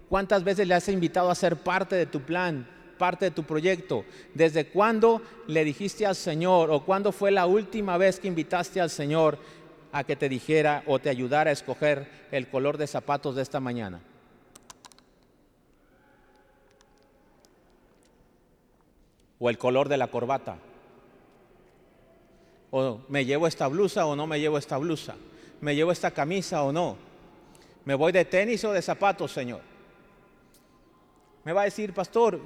[0.09, 4.03] ¿Cuántas veces le has invitado a ser parte de tu plan, parte de tu proyecto?
[4.33, 8.89] ¿Desde cuándo le dijiste al Señor o cuándo fue la última vez que invitaste al
[8.89, 9.39] Señor
[9.93, 13.61] a que te dijera o te ayudara a escoger el color de zapatos de esta
[13.61, 14.01] mañana?
[19.39, 20.57] O el color de la corbata.
[22.71, 25.15] O me llevo esta blusa o no me llevo esta blusa.
[25.61, 26.97] Me llevo esta camisa o no.
[27.85, 29.61] Me voy de tenis o de zapatos, Señor.
[31.43, 32.39] Me va a decir, pastor,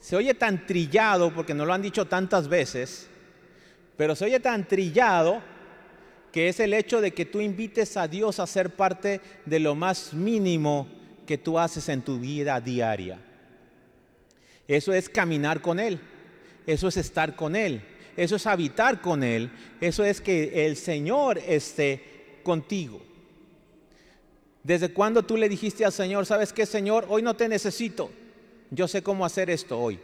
[0.00, 3.08] se oye tan trillado, porque no lo han dicho tantas veces,
[3.96, 5.42] pero se oye tan trillado
[6.32, 9.74] que es el hecho de que tú invites a Dios a ser parte de lo
[9.74, 10.88] más mínimo
[11.26, 13.18] que tú haces en tu vida diaria.
[14.66, 15.98] Eso es caminar con Él,
[16.66, 17.82] eso es estar con Él,
[18.16, 23.00] eso es habitar con Él, eso es que el Señor esté contigo.
[24.62, 28.10] ¿Desde cuándo tú le dijiste al Señor, sabes qué, Señor, hoy no te necesito?
[28.70, 29.98] Yo sé cómo hacer esto hoy.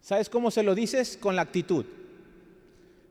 [0.00, 1.16] ¿Sabes cómo se lo dices?
[1.16, 1.84] Con la actitud.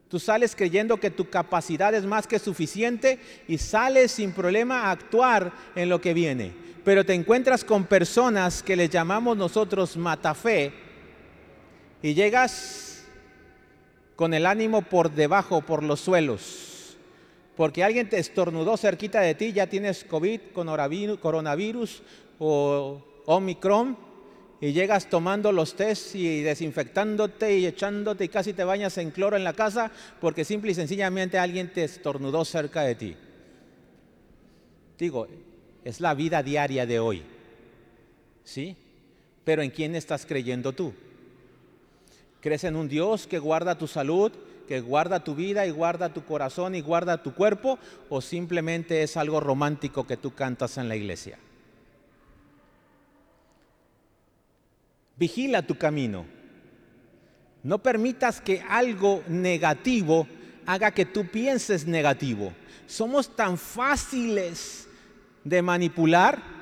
[0.09, 4.91] Tú sales creyendo que tu capacidad es más que suficiente y sales sin problema a
[4.91, 6.53] actuar en lo que viene.
[6.85, 10.71] Pero te encuentras con personas que les llamamos nosotros matafé
[12.01, 12.86] y llegas
[14.17, 16.67] con el ánimo por debajo, por los suelos
[17.57, 22.03] porque alguien te estornudó cerquita de ti, ya tienes COVID, coronavirus
[22.37, 23.97] o Omicron,
[24.61, 29.35] y llegas tomando los test y desinfectándote y echándote y casi te bañas en cloro
[29.35, 33.15] en la casa porque simple y sencillamente alguien te estornudó cerca de ti.
[34.97, 35.27] Digo,
[35.83, 37.23] es la vida diaria de hoy.
[38.43, 38.75] ¿Sí?
[39.43, 40.93] Pero ¿en quién estás creyendo tú?
[42.41, 44.31] ¿Crees en un Dios que guarda tu salud,
[44.67, 49.17] que guarda tu vida y guarda tu corazón y guarda tu cuerpo o simplemente es
[49.17, 51.39] algo romántico que tú cantas en la iglesia?
[55.17, 56.25] Vigila tu camino.
[57.63, 60.27] No permitas que algo negativo
[60.67, 62.53] haga que tú pienses negativo.
[62.85, 64.87] Somos tan fáciles
[65.43, 66.56] de manipular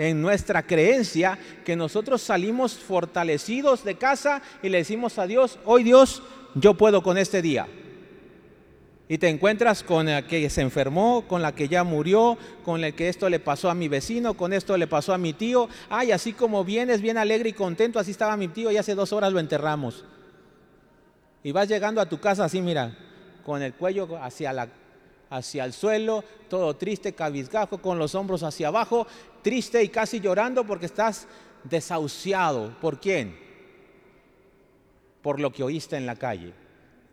[0.00, 5.82] en nuestra creencia que nosotros salimos fortalecidos de casa y le decimos a Dios, hoy
[5.82, 6.22] Dios,
[6.54, 7.68] yo puedo con este día.
[9.08, 12.94] Y te encuentras con la que se enfermó, con la que ya murió, con el
[12.94, 15.68] que esto le pasó a mi vecino, con esto le pasó a mi tío.
[15.90, 19.12] Ay, así como vienes bien alegre y contento, así estaba mi tío y hace dos
[19.12, 20.06] horas lo enterramos.
[21.42, 22.96] Y vas llegando a tu casa así, mira,
[23.44, 24.70] con el cuello hacia, la,
[25.30, 29.06] hacia el suelo, todo triste, cabizgajo, con los hombros hacia abajo,
[29.42, 31.26] triste y casi llorando porque estás
[31.64, 32.76] desahuciado.
[32.80, 33.50] ¿Por quién?
[35.22, 36.52] por lo que oíste en la calle.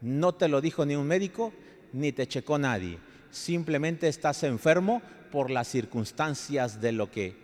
[0.02, 1.54] No te lo dijo ni un médico,
[1.94, 3.00] ni te checó nadie.
[3.32, 5.02] Simplemente estás enfermo
[5.32, 7.36] por las circunstancias de lo que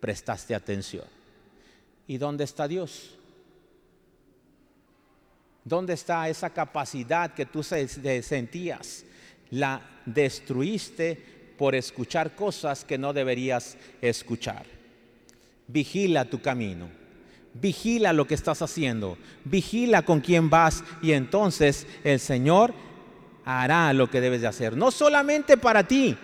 [0.00, 1.04] prestaste atención.
[2.06, 3.16] ¿Y dónde está Dios?
[5.64, 9.04] ¿Dónde está esa capacidad que tú sentías?
[9.54, 11.18] La destruiste
[11.56, 14.66] por escuchar cosas que no deberías escuchar.
[15.66, 17.04] Vigila tu camino
[17.54, 22.74] vigila lo que estás haciendo, vigila con quién vas y entonces el Señor
[23.44, 24.76] hará lo que debes de hacer.
[24.76, 26.16] No solamente para ti,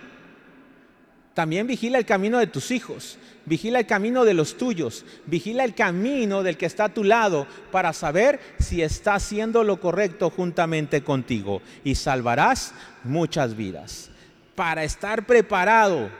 [1.34, 5.74] también vigila el camino de tus hijos, vigila el camino de los tuyos, vigila el
[5.74, 11.02] camino del que está a tu lado para saber si está haciendo lo correcto juntamente
[11.02, 14.10] contigo y salvarás muchas vidas.
[14.54, 16.10] Para estar preparado,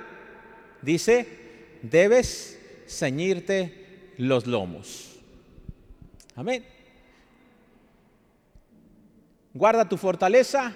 [0.80, 1.26] dice,
[1.82, 5.18] debes ceñirte los lomos.
[6.36, 6.64] Amén.
[9.52, 10.72] Guarda tu fortaleza,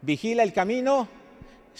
[0.00, 1.08] vigila el camino,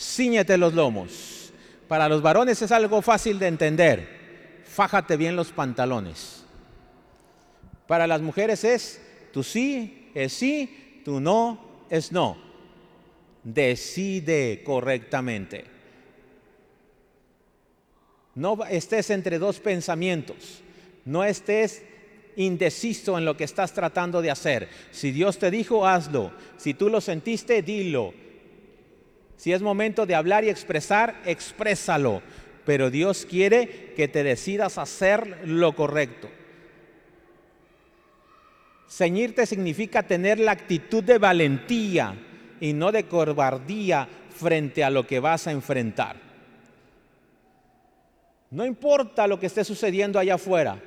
[0.00, 1.52] ciñete los lomos.
[1.88, 4.62] Para los varones es algo fácil de entender.
[4.64, 6.44] Fájate bien los pantalones.
[7.86, 12.36] Para las mujeres es tu sí es sí, tu no es no.
[13.42, 15.64] Decide correctamente.
[18.34, 20.62] No estés entre dos pensamientos.
[21.04, 21.82] No estés
[22.36, 24.68] indeciso en lo que estás tratando de hacer.
[24.92, 26.32] Si Dios te dijo, hazlo.
[26.56, 28.14] Si tú lo sentiste, dilo.
[29.40, 32.20] Si es momento de hablar y expresar, exprésalo.
[32.66, 36.28] Pero Dios quiere que te decidas hacer lo correcto.
[38.86, 42.14] Ceñirte significa tener la actitud de valentía
[42.60, 46.16] y no de cobardía frente a lo que vas a enfrentar.
[48.50, 50.82] No importa lo que esté sucediendo allá afuera,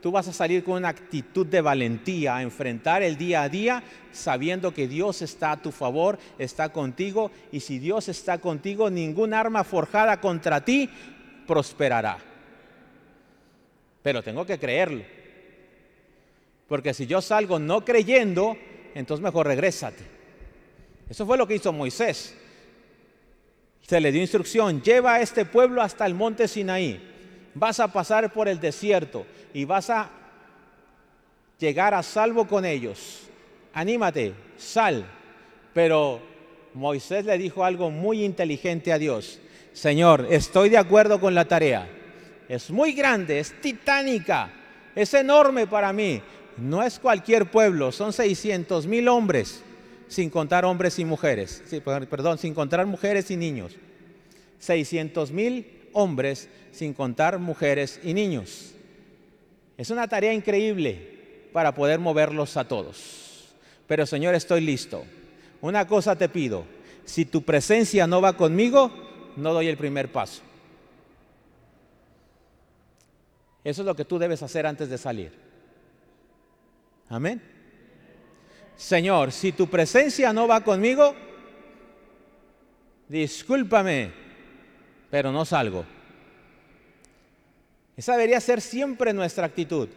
[0.00, 3.82] tú vas a salir con una actitud de valentía a enfrentar el día a día
[4.12, 9.34] sabiendo que Dios está a tu favor, está contigo y si Dios está contigo, ningún
[9.34, 10.88] arma forjada contra ti
[11.46, 12.18] prosperará.
[14.02, 15.04] Pero tengo que creerlo.
[16.68, 18.56] Porque si yo salgo no creyendo,
[18.94, 20.04] entonces mejor regrésate.
[21.08, 22.36] Eso fue lo que hizo Moisés.
[23.82, 27.00] Se le dio instrucción, lleva a este pueblo hasta el monte Sinaí.
[27.54, 30.08] Vas a pasar por el desierto y vas a
[31.58, 33.28] llegar a salvo con ellos.
[33.74, 35.04] Anímate, sal.
[35.74, 36.20] Pero
[36.74, 39.40] Moisés le dijo algo muy inteligente a Dios.
[39.72, 41.88] Señor, estoy de acuerdo con la tarea.
[42.48, 44.50] Es muy grande, es titánica,
[44.94, 46.20] es enorme para mí.
[46.56, 49.62] No es cualquier pueblo, son 600 mil hombres,
[50.08, 51.62] sin contar hombres y mujeres.
[52.10, 53.76] perdón, sin contar mujeres y niños.
[54.58, 58.74] 600 mil hombres, sin contar mujeres y niños.
[59.76, 63.54] Es una tarea increíble para poder moverlos a todos.
[63.86, 65.04] Pero Señor, estoy listo.
[65.60, 66.64] Una cosa te pido,
[67.04, 68.90] si tu presencia no va conmigo,
[69.36, 70.42] no doy el primer paso.
[73.64, 75.32] Eso es lo que tú debes hacer antes de salir.
[77.08, 77.42] Amén.
[78.76, 81.14] Señor, si tu presencia no va conmigo,
[83.08, 84.12] discúlpame,
[85.10, 85.84] pero no salgo.
[87.96, 89.88] Esa debería ser siempre nuestra actitud.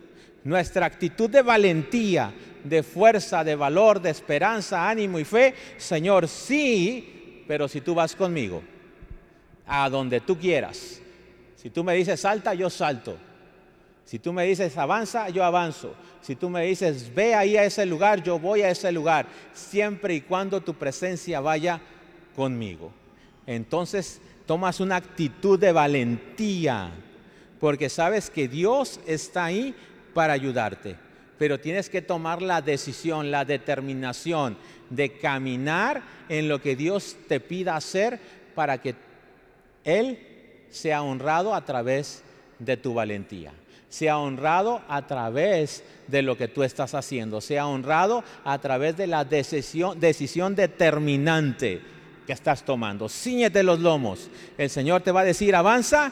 [0.44, 5.54] Nuestra actitud de valentía, de fuerza, de valor, de esperanza, ánimo y fe.
[5.78, 8.62] Señor, sí, pero si tú vas conmigo,
[9.66, 11.00] a donde tú quieras.
[11.56, 13.18] Si tú me dices salta, yo salto.
[14.04, 15.96] Si tú me dices avanza, yo avanzo.
[16.22, 19.28] Si tú me dices ve ahí a ese lugar, yo voy a ese lugar.
[19.54, 21.80] Siempre y cuando tu presencia vaya
[22.36, 22.92] conmigo.
[23.48, 26.92] Entonces tomas una actitud de valentía
[27.60, 29.74] porque sabes que Dios está ahí
[30.14, 30.98] para ayudarte.
[31.38, 34.58] Pero tienes que tomar la decisión, la determinación
[34.90, 38.20] de caminar en lo que Dios te pida hacer
[38.54, 38.96] para que
[39.86, 40.20] Él
[40.72, 42.22] sea honrado a través
[42.60, 43.54] de tu valentía.
[43.88, 47.40] Sea honrado a través de lo que tú estás haciendo.
[47.40, 51.82] Sea honrado a través de la decisión, decisión determinante
[52.26, 53.10] que estás tomando.
[53.10, 54.30] Cíñete los lomos.
[54.58, 56.12] El Señor te va a decir, avanza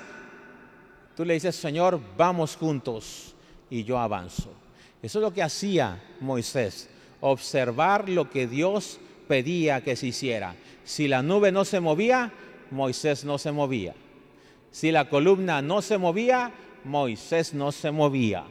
[1.16, 3.36] Tú le dices, Señor, vamos juntos
[3.70, 4.50] y yo avanzo.
[5.02, 10.56] Eso es lo que hacía Moisés, observar lo que Dios pedía que se hiciera.
[10.84, 12.32] Si la nube no se movía,
[12.72, 13.94] Moisés no se movía.
[14.72, 16.52] Si la columna no se movía,
[16.86, 18.44] Moisés no se movía.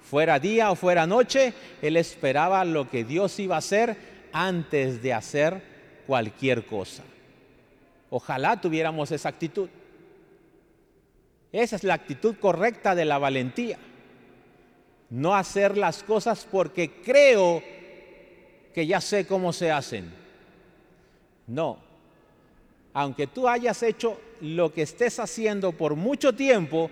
[0.00, 3.96] Fuera día o fuera noche, él esperaba lo que Dios iba a hacer
[4.32, 5.75] antes de hacer
[6.06, 7.02] cualquier cosa.
[8.10, 9.68] Ojalá tuviéramos esa actitud.
[11.52, 13.78] Esa es la actitud correcta de la valentía.
[15.10, 17.62] No hacer las cosas porque creo
[18.74, 20.12] que ya sé cómo se hacen.
[21.46, 21.78] No.
[22.92, 26.90] Aunque tú hayas hecho lo que estés haciendo por mucho tiempo,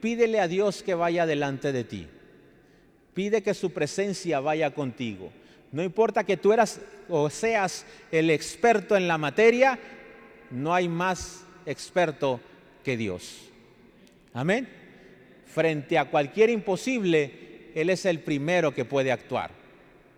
[0.00, 2.08] pídele a Dios que vaya delante de ti.
[3.14, 5.30] Pide que su presencia vaya contigo.
[5.72, 9.78] No importa que tú eras o seas el experto en la materia,
[10.50, 12.40] no hay más experto
[12.84, 13.50] que Dios.
[14.34, 14.68] Amén.
[15.46, 19.50] Frente a cualquier imposible, Él es el primero que puede actuar.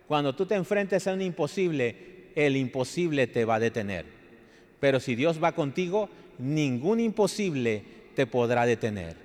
[0.07, 1.95] Cuando tú te enfrentes a un imposible,
[2.35, 4.05] el imposible te va a detener.
[4.79, 7.81] Pero si Dios va contigo, ningún imposible
[8.13, 9.15] te podrá detener.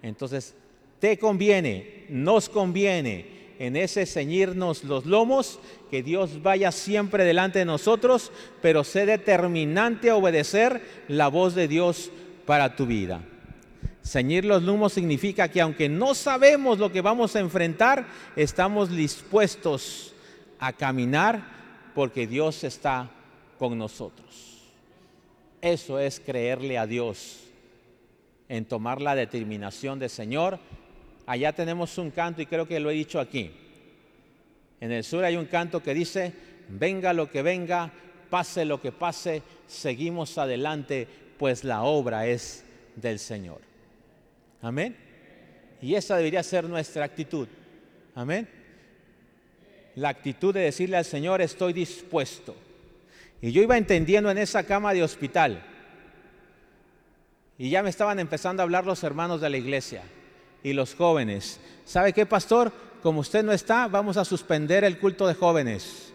[0.00, 0.54] Entonces,
[1.00, 5.58] te conviene, nos conviene en ese ceñirnos los lomos,
[5.90, 11.68] que Dios vaya siempre delante de nosotros, pero sé determinante a obedecer la voz de
[11.68, 12.10] Dios
[12.46, 13.22] para tu vida.
[14.04, 20.12] Ceñir los lumos significa que aunque no sabemos lo que vamos a enfrentar, estamos dispuestos
[20.58, 21.42] a caminar
[21.94, 23.10] porque Dios está
[23.58, 24.62] con nosotros.
[25.60, 27.38] Eso es creerle a Dios
[28.48, 30.58] en tomar la determinación de Señor.
[31.32, 33.50] Allá tenemos un canto y creo que lo he dicho aquí.
[34.82, 36.30] En el sur hay un canto que dice,
[36.68, 37.90] venga lo que venga,
[38.28, 41.08] pase lo que pase, seguimos adelante,
[41.38, 42.66] pues la obra es
[42.96, 43.62] del Señor.
[44.60, 44.94] Amén.
[45.80, 47.48] Y esa debería ser nuestra actitud.
[48.14, 48.46] Amén.
[49.94, 52.54] La actitud de decirle al Señor, estoy dispuesto.
[53.40, 55.64] Y yo iba entendiendo en esa cama de hospital.
[57.56, 60.02] Y ya me estaban empezando a hablar los hermanos de la iglesia
[60.62, 61.60] y los jóvenes.
[61.84, 62.72] ¿Sabe qué, pastor?
[63.02, 66.12] Como usted no está, vamos a suspender el culto de jóvenes.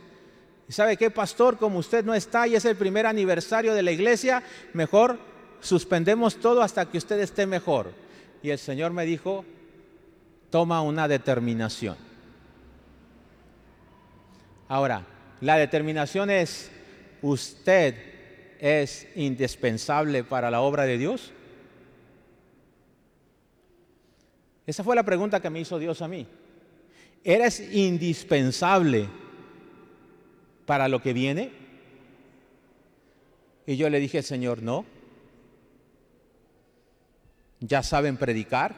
[0.69, 1.57] ¿Y sabe qué, pastor?
[1.57, 4.43] Como usted no está y es el primer aniversario de la iglesia,
[4.73, 5.17] mejor
[5.61, 7.91] suspendemos todo hasta que usted esté mejor.
[8.43, 9.45] Y el Señor me dijo,
[10.49, 11.97] toma una determinación.
[14.67, 15.05] Ahora,
[15.39, 16.69] la determinación es,
[17.21, 17.95] ¿usted
[18.59, 21.31] es indispensable para la obra de Dios?
[24.68, 26.28] Esa fue la pregunta que me hizo Dios a mí.
[27.24, 29.07] ¿Eres indispensable
[30.65, 31.51] para lo que viene?
[33.65, 34.86] Y yo le dije, Señor, no.
[37.61, 38.76] Ya saben predicar,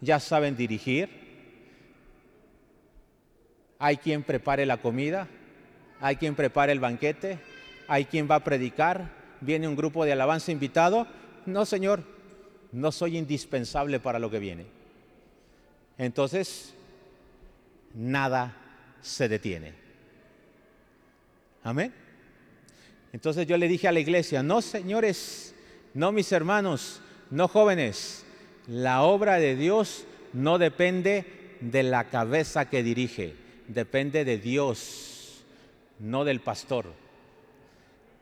[0.00, 1.10] ya saben dirigir,
[3.78, 5.28] hay quien prepare la comida,
[6.00, 7.38] hay quien prepare el banquete,
[7.88, 9.10] hay quien va a predicar,
[9.40, 11.06] viene un grupo de alabanza invitado.
[11.46, 12.02] No, Señor,
[12.72, 14.66] no soy indispensable para lo que viene.
[15.98, 16.74] Entonces,
[17.94, 18.56] nada
[19.02, 19.74] se detiene.
[21.62, 21.92] Amén.
[23.12, 25.54] Entonces yo le dije a la iglesia, no señores,
[25.94, 27.00] no mis hermanos,
[27.30, 28.24] no jóvenes,
[28.66, 33.34] la obra de Dios no depende de la cabeza que dirige,
[33.68, 35.44] depende de Dios,
[35.98, 37.01] no del pastor.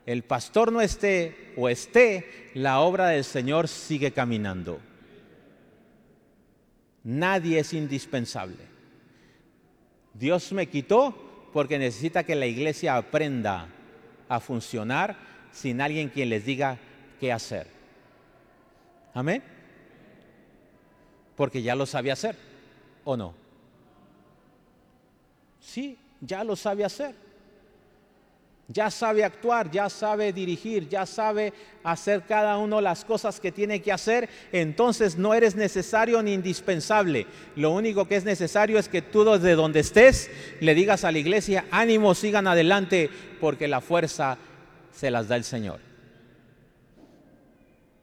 [0.07, 4.81] El pastor no esté o esté, la obra del Señor sigue caminando.
[7.05, 8.71] Nadie es indispensable.
[10.15, 13.69] Dios me quitó porque necesita que la iglesia aprenda
[14.29, 15.17] a funcionar
[15.53, 16.79] sin alguien quien les diga
[17.19, 17.67] qué hacer.
[19.15, 19.43] Amén.
[21.37, 22.37] Porque ya lo sabe hacer,
[23.05, 23.35] ¿o no?
[25.61, 27.30] Sí, ya lo sabe hacer
[28.73, 31.53] ya sabe actuar, ya sabe dirigir, ya sabe
[31.83, 37.27] hacer cada uno las cosas que tiene que hacer, entonces no eres necesario ni indispensable.
[37.57, 41.19] Lo único que es necesario es que tú desde donde estés le digas a la
[41.19, 43.11] iglesia, ánimo, sigan adelante,
[43.41, 44.39] porque la fuerza
[44.93, 45.81] se las da el Señor.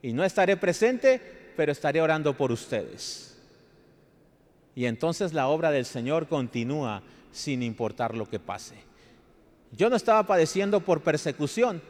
[0.01, 1.21] Y no estaré presente,
[1.55, 3.37] pero estaré orando por ustedes.
[4.75, 8.86] Y entonces la obra del Señor continúa sin importar lo que pase.
[9.71, 11.81] Yo no estaba padeciendo por persecución,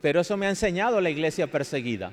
[0.00, 2.12] pero eso me ha enseñado la iglesia perseguida.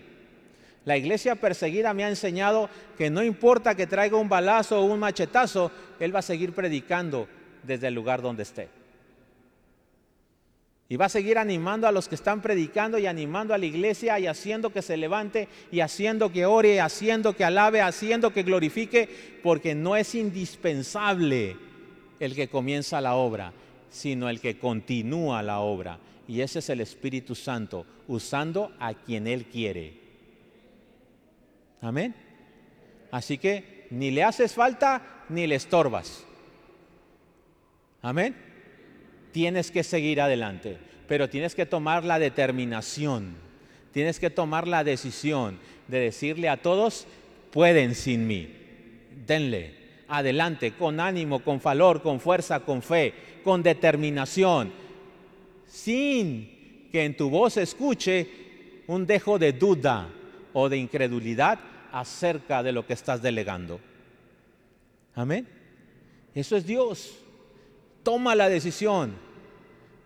[0.85, 4.99] La iglesia perseguida me ha enseñado que no importa que traiga un balazo o un
[4.99, 7.27] machetazo, Él va a seguir predicando
[7.63, 8.69] desde el lugar donde esté.
[10.87, 14.19] Y va a seguir animando a los que están predicando y animando a la iglesia
[14.19, 19.39] y haciendo que se levante y haciendo que ore, haciendo que alabe, haciendo que glorifique,
[19.41, 21.57] porque no es indispensable
[22.19, 23.51] el que comienza la obra,
[23.89, 25.99] sino el que continúa la obra.
[26.27, 29.93] Y ese es el Espíritu Santo, usando a quien Él quiere.
[31.81, 32.15] Amén.
[33.11, 36.25] Así que ni le haces falta ni le estorbas.
[38.01, 38.35] Amén.
[39.31, 40.77] Tienes que seguir adelante,
[41.07, 43.35] pero tienes que tomar la determinación,
[43.91, 47.07] tienes que tomar la decisión de decirle a todos,
[47.51, 48.49] pueden sin mí,
[49.25, 49.75] denle,
[50.07, 53.13] adelante, con ánimo, con valor, con fuerza, con fe,
[53.45, 54.73] con determinación,
[55.67, 58.27] sin que en tu voz escuche
[58.87, 60.09] un dejo de duda
[60.51, 61.59] o de incredulidad
[61.91, 63.79] acerca de lo que estás delegando.
[65.13, 65.47] Amén.
[66.33, 67.19] Eso es Dios.
[68.01, 69.13] Toma la decisión.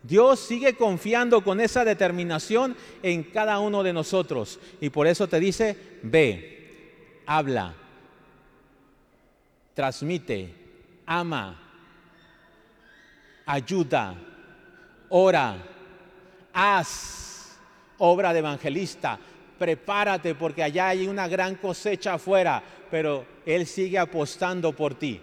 [0.04, 4.60] Dios sigue confiando con esa determinación en cada uno de nosotros.
[4.82, 7.74] Y por eso te dice, ve, habla,
[9.74, 10.54] transmite,
[11.06, 11.69] ama,
[13.50, 14.14] ayuda,
[15.10, 15.58] ora,
[16.54, 17.58] haz
[17.97, 19.20] obra de evangelista,
[19.58, 25.20] prepárate porque allá hay una gran cosecha afuera, pero Él sigue apostando por ti.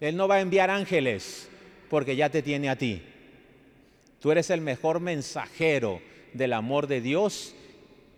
[0.00, 1.48] Él no va a enviar ángeles
[1.88, 3.02] porque ya te tiene a ti.
[4.20, 6.02] Tú eres el mejor mensajero
[6.34, 7.54] del amor de Dios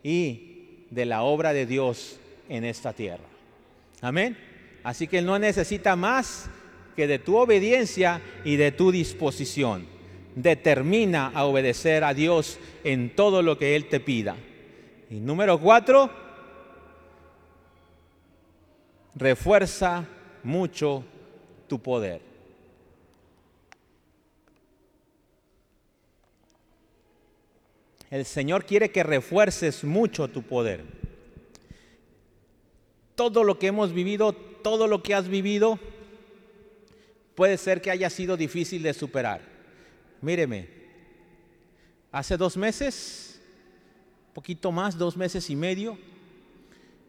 [0.02, 2.18] y de la obra de Dios
[2.48, 3.24] en esta tierra.
[4.00, 4.36] Amén.
[4.82, 6.50] Así que Él no necesita más
[6.94, 9.86] que de tu obediencia y de tu disposición.
[10.34, 14.36] Determina a obedecer a Dios en todo lo que Él te pida.
[15.10, 16.10] Y número cuatro,
[19.14, 20.06] refuerza
[20.42, 21.04] mucho
[21.68, 22.20] tu poder.
[28.10, 31.02] El Señor quiere que refuerces mucho tu poder.
[33.14, 35.78] todo lo que hemos vivido, todo lo que has vivido,
[37.34, 39.40] puede ser que haya sido difícil de superar.
[40.20, 40.68] Míreme,
[42.10, 43.40] hace dos meses,
[44.34, 45.98] poquito más, dos meses y medio,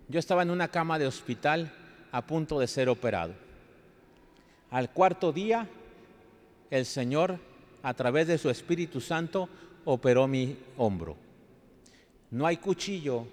[0.08, 1.72] yo estaba en una cama de hospital
[2.12, 3.34] a punto de ser operado.
[4.70, 5.68] Al cuarto día,
[6.70, 7.40] el Señor,
[7.82, 9.48] a través de su Espíritu Santo,
[9.86, 11.16] operó mi hombro.
[12.32, 13.28] No hay cuchillo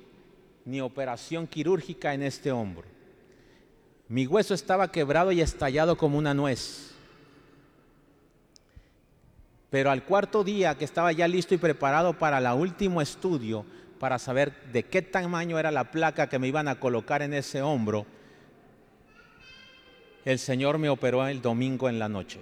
[0.65, 2.90] ni operación quirúrgica en este hombro.
[4.11, 6.91] Mi hueso estaba quebrado y estallado como una nuez.
[9.71, 13.65] Pero al cuarto día que estaba ya listo y preparado para el último estudio,
[14.01, 17.63] para saber de qué tamaño era la placa que me iban a colocar en ese
[17.63, 18.05] hombro,
[20.25, 22.41] el Señor me operó el domingo en la noche.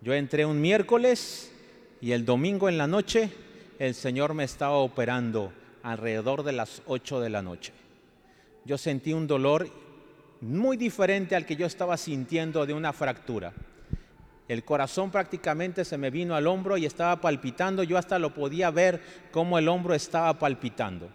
[0.00, 1.52] Yo entré un miércoles
[2.00, 3.30] y el domingo en la noche
[3.78, 5.52] el Señor me estaba operando
[5.84, 7.72] alrededor de las 8 de la noche.
[8.64, 9.91] Yo sentí un dolor
[10.42, 13.52] muy diferente al que yo estaba sintiendo de una fractura.
[14.48, 17.84] El corazón prácticamente se me vino al hombro y estaba palpitando.
[17.84, 21.08] Yo hasta lo podía ver cómo el hombro estaba palpitando.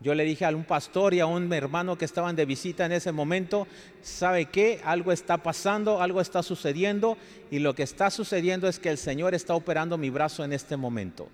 [0.00, 2.92] Yo le dije a un pastor y a un hermano que estaban de visita en
[2.92, 3.66] ese momento,
[4.02, 4.80] ¿sabe qué?
[4.84, 7.16] Algo está pasando, algo está sucediendo
[7.50, 10.76] y lo que está sucediendo es que el Señor está operando mi brazo en este
[10.76, 11.28] momento.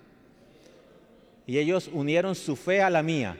[1.47, 3.35] Y ellos unieron su fe a la mía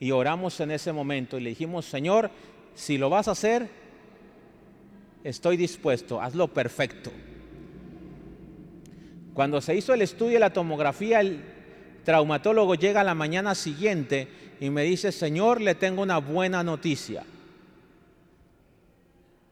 [0.00, 2.30] y oramos en ese momento y le dijimos, Señor,
[2.74, 3.68] si lo vas a hacer,
[5.24, 7.10] estoy dispuesto, hazlo perfecto.
[9.34, 11.40] Cuando se hizo el estudio de la tomografía, el
[12.04, 14.28] traumatólogo llega a la mañana siguiente
[14.60, 17.24] y me dice, Señor, le tengo una buena noticia.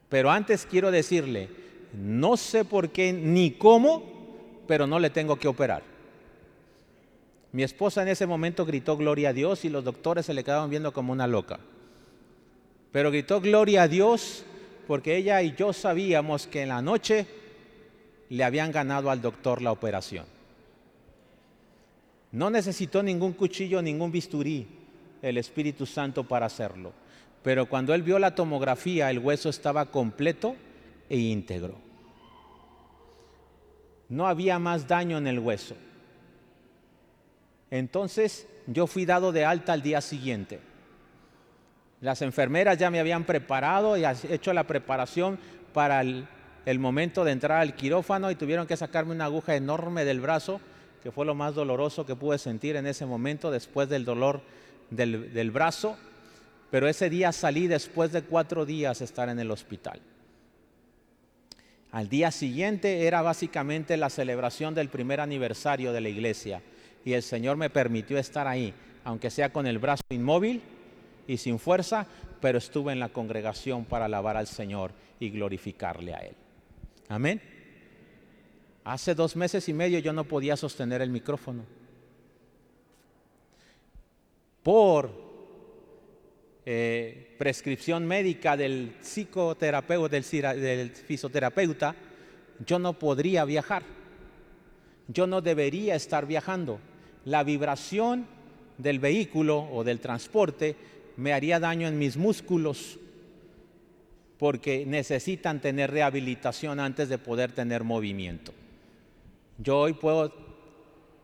[0.09, 1.49] Pero antes quiero decirle,
[1.93, 4.03] no sé por qué ni cómo,
[4.67, 5.83] pero no le tengo que operar.
[7.53, 10.71] Mi esposa en ese momento gritó gloria a Dios y los doctores se le quedaban
[10.71, 11.61] viendo como una loca.
[12.93, 14.45] Pero gritó gloria a Dios
[14.87, 17.27] porque ella y yo sabíamos que en la noche
[18.31, 20.27] le habían ganado al doctor la operación.
[22.33, 24.67] No necesitó ningún cuchillo, ningún bisturí
[25.23, 26.93] el Espíritu Santo para hacerlo.
[27.43, 30.57] Pero cuando él vio la tomografía, el hueso estaba completo
[31.09, 31.75] e íntegro.
[34.09, 35.75] No había más daño en el hueso.
[37.71, 40.61] Entonces yo fui dado de alta al día siguiente.
[42.01, 45.39] Las enfermeras ya me habían preparado y hecho la preparación
[45.73, 46.27] para el,
[46.79, 50.61] momento de entrar al quirófano y tuvieron que sacarme una aguja enorme del brazo,
[51.03, 54.43] que fue lo más doloroso que pude sentir en ese momento después del dolor
[54.91, 55.97] del, del brazo.
[56.71, 60.01] Pero ese día salí después de cuatro días estar en el hospital.
[61.91, 66.63] Al día siguiente era básicamente la celebración del primer aniversario de la iglesia
[67.05, 68.75] y el Señor me permitió estar ahí,
[69.05, 70.61] aunque sea con el brazo inmóvil
[71.29, 72.07] y sin fuerza,
[72.41, 76.35] pero estuve en la congregación para alabar al Señor y glorificarle a Él.
[77.09, 77.41] Amén.
[78.83, 81.65] Hace dos meses y medio yo no podía sostener el micrófono.
[84.63, 85.13] Por
[86.65, 91.95] eh, prescripción médica del psicoterapeuta, del, del fisioterapeuta,
[92.65, 93.83] yo no podría viajar.
[95.09, 96.81] Yo no debería estar viajando.
[97.27, 98.27] La vibración
[98.79, 100.77] del vehículo o del transporte
[101.19, 102.97] me haría daño en mis músculos
[104.39, 108.53] porque necesitan tener rehabilitación antes de poder tener movimiento.
[109.59, 110.33] Yo hoy puedo,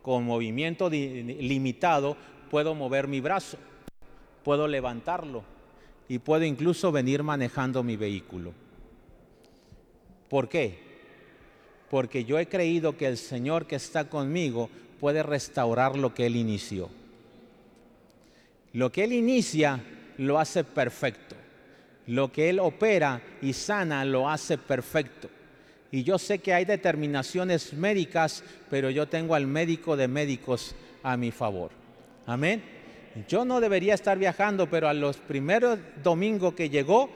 [0.02, 2.16] con movimiento limitado,
[2.50, 3.56] puedo mover mi brazo,
[4.42, 5.44] puedo levantarlo
[6.08, 8.52] y puedo incluso venir manejando mi vehículo.
[10.28, 10.76] ¿Por qué?
[11.88, 16.34] Porque yo he creído que el Señor que está conmigo puede restaurar lo que Él
[16.34, 16.90] inició.
[18.74, 19.80] Lo que Él inicia
[20.18, 21.36] lo hace perfecto.
[22.08, 25.30] Lo que Él opera y sana lo hace perfecto.
[25.90, 31.16] Y yo sé que hay determinaciones médicas, pero yo tengo al médico de médicos a
[31.16, 31.70] mi favor.
[32.26, 32.62] Amén.
[33.28, 37.10] Yo no debería estar viajando, pero a los primeros domingos que llegó,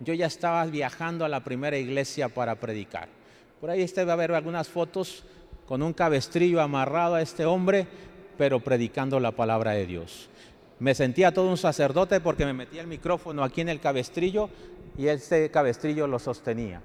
[0.00, 3.08] yo ya estaba viajando a la primera iglesia para predicar.
[3.62, 5.24] Por ahí usted va a ver algunas fotos
[5.64, 7.86] con un cabestrillo amarrado a este hombre,
[8.36, 10.28] pero predicando la palabra de Dios.
[10.78, 14.50] Me sentía todo un sacerdote porque me metía el micrófono aquí en el cabestrillo
[14.98, 16.82] y este cabestrillo lo sostenía.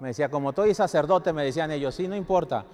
[0.00, 2.64] Me decía, como soy sacerdote, me decían ellos, sí, no importa,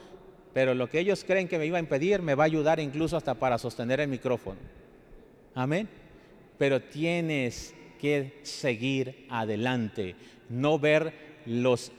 [0.54, 3.16] pero lo que ellos creen que me iba a impedir me va a ayudar incluso
[3.16, 4.60] hasta para sostener el micrófono.
[5.54, 5.88] Amén.
[6.56, 10.14] Pero tienes que seguir adelante,
[10.48, 11.12] no ver
[11.46, 11.90] los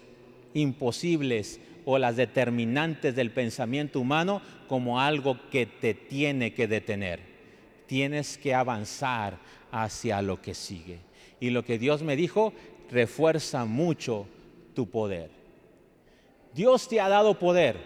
[0.53, 7.36] imposibles o las determinantes del pensamiento humano como algo que te tiene que detener
[7.87, 9.37] tienes que avanzar
[9.71, 10.99] hacia lo que sigue.
[11.39, 12.53] Y lo que Dios me dijo,
[12.91, 14.27] refuerza mucho
[14.73, 15.29] tu poder.
[16.53, 17.77] Dios te ha dado poder.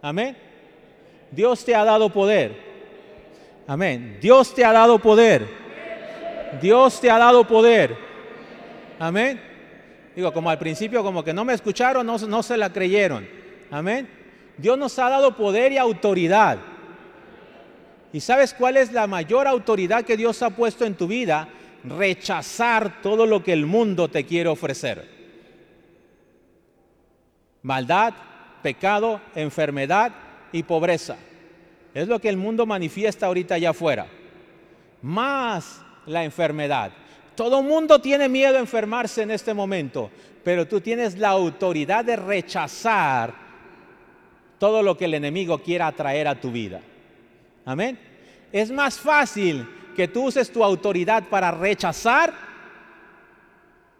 [0.00, 0.36] Amén.
[1.30, 2.56] Dios te ha dado poder.
[3.66, 4.18] Amén.
[4.20, 5.46] Dios te ha dado poder.
[6.60, 7.96] Dios te ha dado poder.
[8.98, 9.40] Amén.
[10.14, 13.26] Digo, como al principio, como que no me escucharon, no, no se la creyeron.
[13.70, 14.08] Amén.
[14.58, 16.58] Dios nos ha dado poder y autoridad.
[18.12, 21.48] ¿Y sabes cuál es la mayor autoridad que Dios ha puesto en tu vida?
[21.84, 25.08] Rechazar todo lo que el mundo te quiere ofrecer.
[27.62, 28.12] Maldad,
[28.62, 30.12] pecado, enfermedad
[30.52, 31.16] y pobreza.
[31.94, 34.06] Es lo que el mundo manifiesta ahorita allá afuera.
[35.00, 36.92] Más la enfermedad.
[37.34, 40.10] Todo mundo tiene miedo a enfermarse en este momento,
[40.44, 43.32] pero tú tienes la autoridad de rechazar
[44.58, 46.80] todo lo que el enemigo quiera traer a tu vida.
[47.64, 47.98] Amén.
[48.52, 52.34] Es más fácil que tú uses tu autoridad para rechazar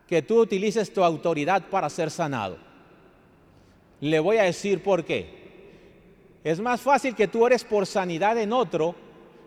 [0.06, 2.58] que tú utilices tu autoridad para ser sanado.
[4.00, 5.42] Le voy a decir por qué.
[6.44, 8.94] Es más fácil que tú ores por sanidad en otro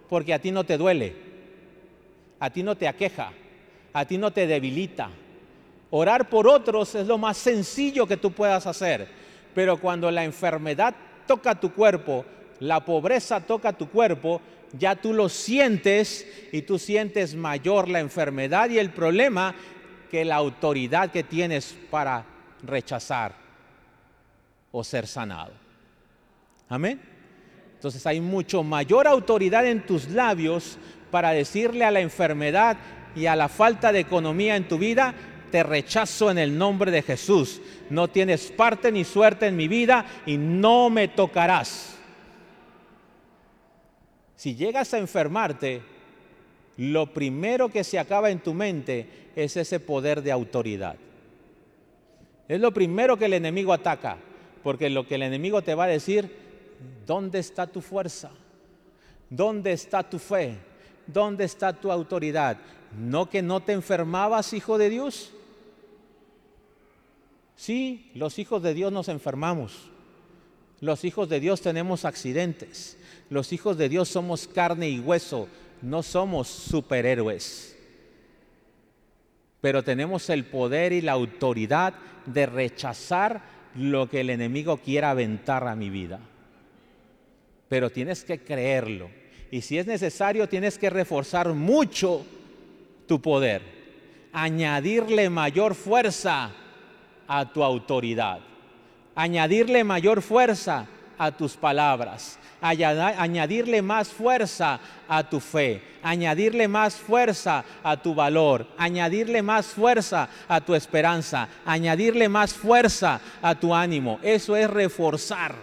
[0.09, 1.13] porque a ti no te duele,
[2.39, 3.31] a ti no te aqueja,
[3.93, 5.09] a ti no te debilita.
[5.91, 9.07] Orar por otros es lo más sencillo que tú puedas hacer,
[9.53, 10.95] pero cuando la enfermedad
[11.27, 12.25] toca tu cuerpo,
[12.59, 14.41] la pobreza toca tu cuerpo,
[14.77, 19.55] ya tú lo sientes y tú sientes mayor la enfermedad y el problema
[20.09, 22.25] que la autoridad que tienes para
[22.63, 23.35] rechazar
[24.71, 25.51] o ser sanado.
[26.69, 27.01] Amén.
[27.73, 30.77] Entonces hay mucho mayor autoridad en tus labios
[31.11, 32.77] para decirle a la enfermedad
[33.15, 35.13] y a la falta de economía en tu vida,
[35.51, 37.61] te rechazo en el nombre de Jesús.
[37.89, 41.94] No tienes parte ni suerte en mi vida y no me tocarás.
[44.35, 45.81] Si llegas a enfermarte,
[46.77, 50.95] lo primero que se acaba en tu mente es ese poder de autoridad.
[52.47, 54.17] Es lo primero que el enemigo ataca,
[54.63, 56.29] porque lo que el enemigo te va a decir,
[57.05, 58.31] ¿dónde está tu fuerza?
[59.29, 60.57] ¿Dónde está tu fe?
[61.07, 62.57] ¿Dónde está tu autoridad?
[62.97, 65.33] ¿No que no te enfermabas, hijo de Dios?
[67.55, 69.89] Sí, los hijos de Dios nos enfermamos.
[70.81, 72.97] Los hijos de Dios tenemos accidentes.
[73.29, 75.47] Los hijos de Dios somos carne y hueso,
[75.81, 77.77] no somos superhéroes.
[79.61, 81.93] Pero tenemos el poder y la autoridad
[82.25, 83.41] de rechazar
[83.75, 86.19] lo que el enemigo quiera aventar a mi vida.
[87.67, 89.09] Pero tienes que creerlo.
[89.51, 92.25] Y si es necesario, tienes que reforzar mucho
[93.07, 93.61] tu poder.
[94.33, 96.51] Añadirle mayor fuerza
[97.27, 98.41] a tu autoridad.
[99.15, 100.85] Añadirle mayor fuerza
[101.17, 108.67] a tus palabras, añadirle más fuerza a tu fe, añadirle más fuerza a tu valor,
[108.77, 114.19] añadirle más fuerza a tu esperanza, añadirle más fuerza a tu ánimo.
[114.21, 115.55] Eso es reforzar.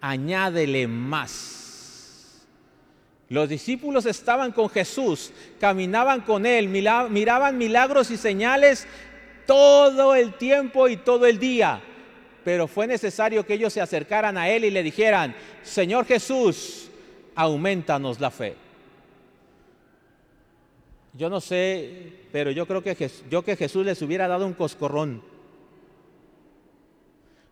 [0.00, 2.46] Añádele más.
[3.28, 8.88] Los discípulos estaban con Jesús, caminaban con Él, miraban milagros y señales
[9.46, 11.80] todo el tiempo y todo el día
[12.44, 16.88] pero fue necesario que ellos se acercaran a Él y le dijeran, Señor Jesús,
[17.34, 18.56] aumentanos la fe.
[21.14, 25.22] Yo no sé, pero yo creo que, yo que Jesús les hubiera dado un coscorrón.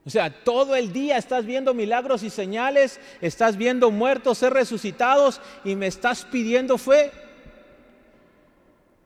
[0.06, 5.40] O sea, todo el día estás viendo milagros y señales, estás viendo muertos ser resucitados
[5.64, 7.10] y me estás pidiendo fe.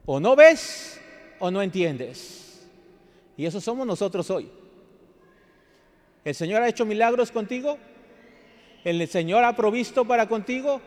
[0.04, 1.00] O no ves
[1.40, 2.62] o no entiendes.
[3.36, 4.48] Y eso somos nosotros hoy.
[6.24, 7.78] ¿El Señor ha hecho milagros contigo?
[8.84, 10.80] ¿El Señor ha provisto para contigo?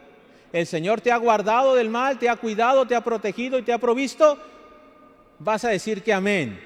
[0.54, 3.74] ¿El Señor te ha guardado del mal, te ha cuidado, te ha protegido y te
[3.74, 4.38] ha provisto?
[5.40, 6.60] Vas a decir que amén.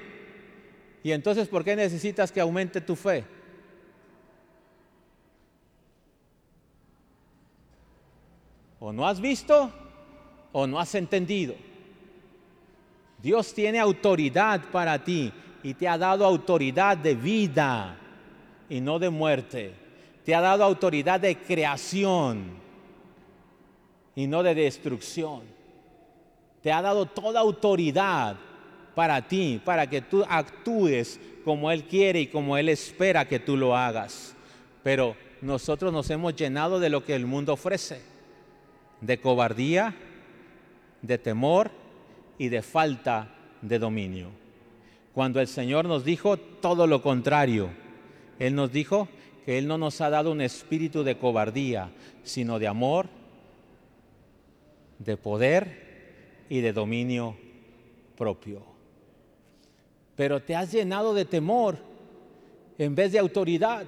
[1.02, 3.24] Y entonces, ¿por qué necesitas que aumente tu fe?
[8.78, 9.72] O no has visto
[10.52, 11.54] o no has entendido.
[13.22, 17.98] Dios tiene autoridad para ti y te ha dado autoridad de vida
[18.70, 19.74] y no de muerte.
[20.24, 22.44] Te ha dado autoridad de creación
[24.14, 25.42] y no de destrucción.
[26.62, 28.36] Te ha dado toda autoridad
[28.94, 33.56] para ti, para que tú actúes como Él quiere y como Él espera que tú
[33.56, 34.34] lo hagas.
[34.82, 38.02] Pero nosotros nos hemos llenado de lo que el mundo ofrece,
[39.00, 39.94] de cobardía,
[41.02, 41.70] de temor
[42.38, 43.28] y de falta
[43.62, 44.28] de dominio.
[45.14, 47.70] Cuando el Señor nos dijo todo lo contrario,
[48.40, 49.06] él nos dijo
[49.44, 51.90] que Él no nos ha dado un espíritu de cobardía,
[52.24, 53.06] sino de amor,
[54.98, 57.36] de poder y de dominio
[58.16, 58.62] propio.
[60.16, 61.76] Pero te has llenado de temor
[62.78, 63.84] en vez de autoridad.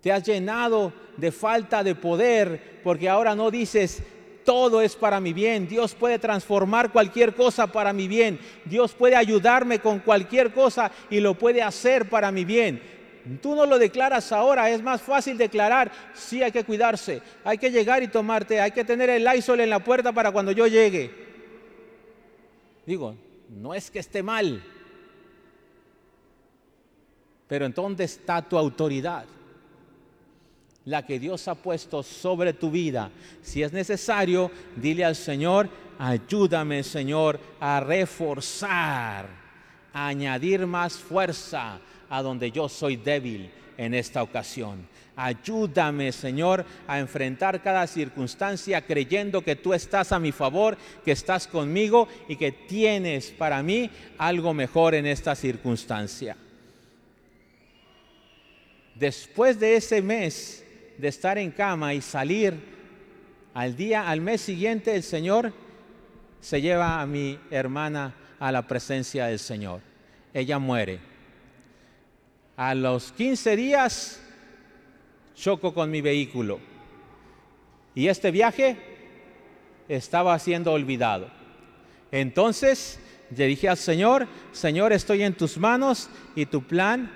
[0.00, 4.04] Te has llenado de falta de poder porque ahora no dices,
[4.44, 5.66] todo es para mi bien.
[5.66, 8.38] Dios puede transformar cualquier cosa para mi bien.
[8.64, 12.80] Dios puede ayudarme con cualquier cosa y lo puede hacer para mi bien.
[13.40, 17.70] Tú no lo declaras ahora, es más fácil declarar, sí hay que cuidarse, hay que
[17.70, 21.10] llegar y tomarte, hay que tener el Lysol en la puerta para cuando yo llegue.
[22.84, 23.16] Digo,
[23.48, 24.62] no es que esté mal,
[27.46, 29.24] pero ¿en dónde está tu autoridad?
[30.86, 33.10] La que Dios ha puesto sobre tu vida.
[33.42, 35.68] Si es necesario, dile al Señor,
[35.98, 39.26] ayúdame Señor a reforzar,
[39.92, 41.78] a añadir más fuerza
[42.10, 44.86] a donde yo soy débil en esta ocasión.
[45.16, 51.46] Ayúdame, Señor, a enfrentar cada circunstancia creyendo que tú estás a mi favor, que estás
[51.46, 56.36] conmigo y que tienes para mí algo mejor en esta circunstancia.
[58.96, 60.63] Después de ese mes,
[60.98, 62.74] de estar en cama y salir
[63.54, 65.52] al día, al mes siguiente, el Señor
[66.40, 69.80] se lleva a mi hermana a la presencia del Señor.
[70.32, 70.98] Ella muere.
[72.56, 74.20] A los 15 días
[75.36, 76.58] choco con mi vehículo.
[77.94, 78.76] Y este viaje
[79.88, 81.30] estaba siendo olvidado.
[82.10, 82.98] Entonces
[83.36, 87.10] le dije al Señor, Señor, estoy en tus manos y tu plan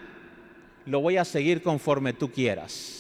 [0.87, 2.98] lo voy a seguir conforme tú quieras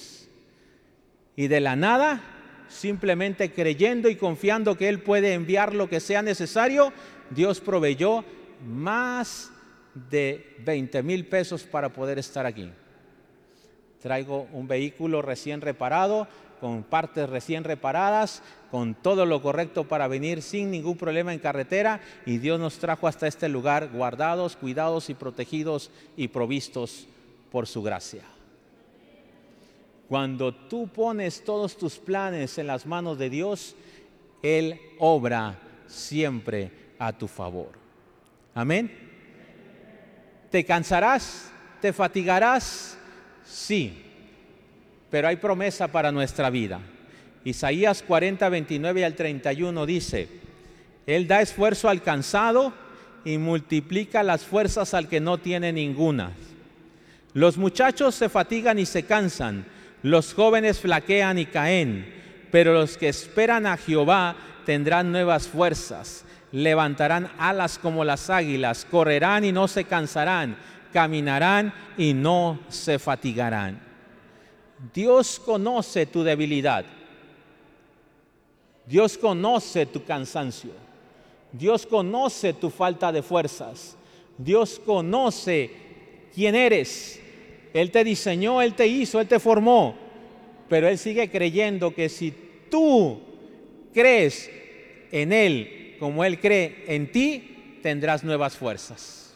[1.39, 2.20] y de la nada,
[2.68, 6.93] simplemente creyendo y confiando que Él puede enviar lo que sea necesario,
[7.30, 8.24] Dios proveyó
[8.66, 9.53] más
[10.11, 12.72] de 20 mil pesos para poder estar aquí.
[14.03, 16.26] Traigo un vehículo recién reparado,
[16.61, 22.01] con partes recién reparadas, con todo lo correcto para venir sin ningún problema en carretera
[22.26, 27.07] y Dios nos trajo hasta este lugar guardados, cuidados y protegidos y provistos
[27.53, 28.24] por su gracia.
[30.09, 33.76] Cuando tú pones todos tus planes en las manos de Dios,
[34.42, 37.72] Él obra siempre a tu favor.
[38.54, 38.90] Amén.
[40.50, 41.50] ¿Te cansarás?
[41.82, 42.96] ¿Te fatigarás?
[43.44, 44.02] Sí,
[45.11, 46.80] pero hay promesa para nuestra vida.
[47.44, 50.28] Isaías 40, 29 al 31 dice,
[51.06, 52.72] Él da esfuerzo al cansado
[53.26, 56.32] y multiplica las fuerzas al que no tiene ninguna.
[57.34, 59.66] Los muchachos se fatigan y se cansan
[60.03, 62.14] los jóvenes flaquean y caen,
[62.51, 69.44] pero los que esperan a Jehová tendrán nuevas fuerzas, levantarán alas como las águilas, correrán
[69.44, 70.57] y no se cansarán,
[70.92, 73.80] caminarán y no se fatigarán.
[74.94, 76.84] Dios conoce tu debilidad.
[78.86, 80.70] Dios conoce tu cansancio.
[81.53, 83.96] Dios conoce tu falta de fuerzas.
[84.36, 85.70] Dios conoce
[86.34, 87.20] quién eres.
[87.75, 89.97] Él te diseñó, Él te hizo, Él te formó.
[90.69, 92.33] Pero Él sigue creyendo que si
[92.71, 93.21] tú
[93.93, 94.51] crees
[95.11, 99.35] en Él como Él cree en ti, tendrás nuevas fuerzas.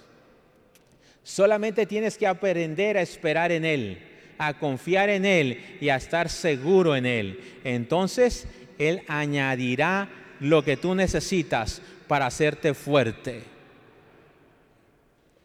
[1.23, 3.99] Solamente tienes que aprender a esperar en Él,
[4.39, 7.41] a confiar en Él y a estar seguro en Él.
[7.65, 8.47] Entonces
[8.79, 10.09] Él añadirá
[10.41, 13.52] lo que tú necesitas para hacerte fuerte.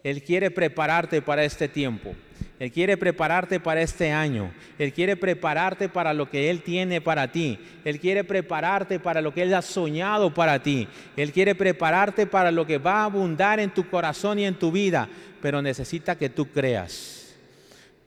[0.03, 2.15] Él quiere prepararte para este tiempo.
[2.59, 4.51] Él quiere prepararte para este año.
[4.79, 7.59] Él quiere prepararte para lo que Él tiene para ti.
[7.85, 10.87] Él quiere prepararte para lo que Él ha soñado para ti.
[11.15, 14.71] Él quiere prepararte para lo que va a abundar en tu corazón y en tu
[14.71, 15.07] vida.
[15.41, 17.35] Pero necesita que tú creas.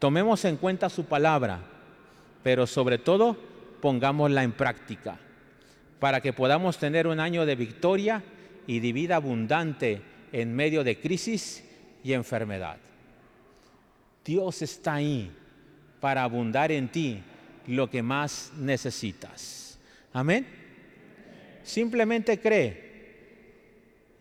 [0.01, 1.61] Tomemos en cuenta su palabra,
[2.43, 3.37] pero sobre todo
[3.81, 5.19] pongámosla en práctica
[6.01, 8.23] para que podamos tener un año de victoria
[8.67, 10.01] y de vida abundante
[10.33, 11.70] en medio de crisis
[12.03, 12.79] y enfermedad.
[14.25, 15.31] Dios está ahí
[16.01, 17.23] para abundar en ti
[17.67, 19.79] lo que más necesitas.
[20.13, 20.47] Amén.
[21.63, 22.91] Simplemente cree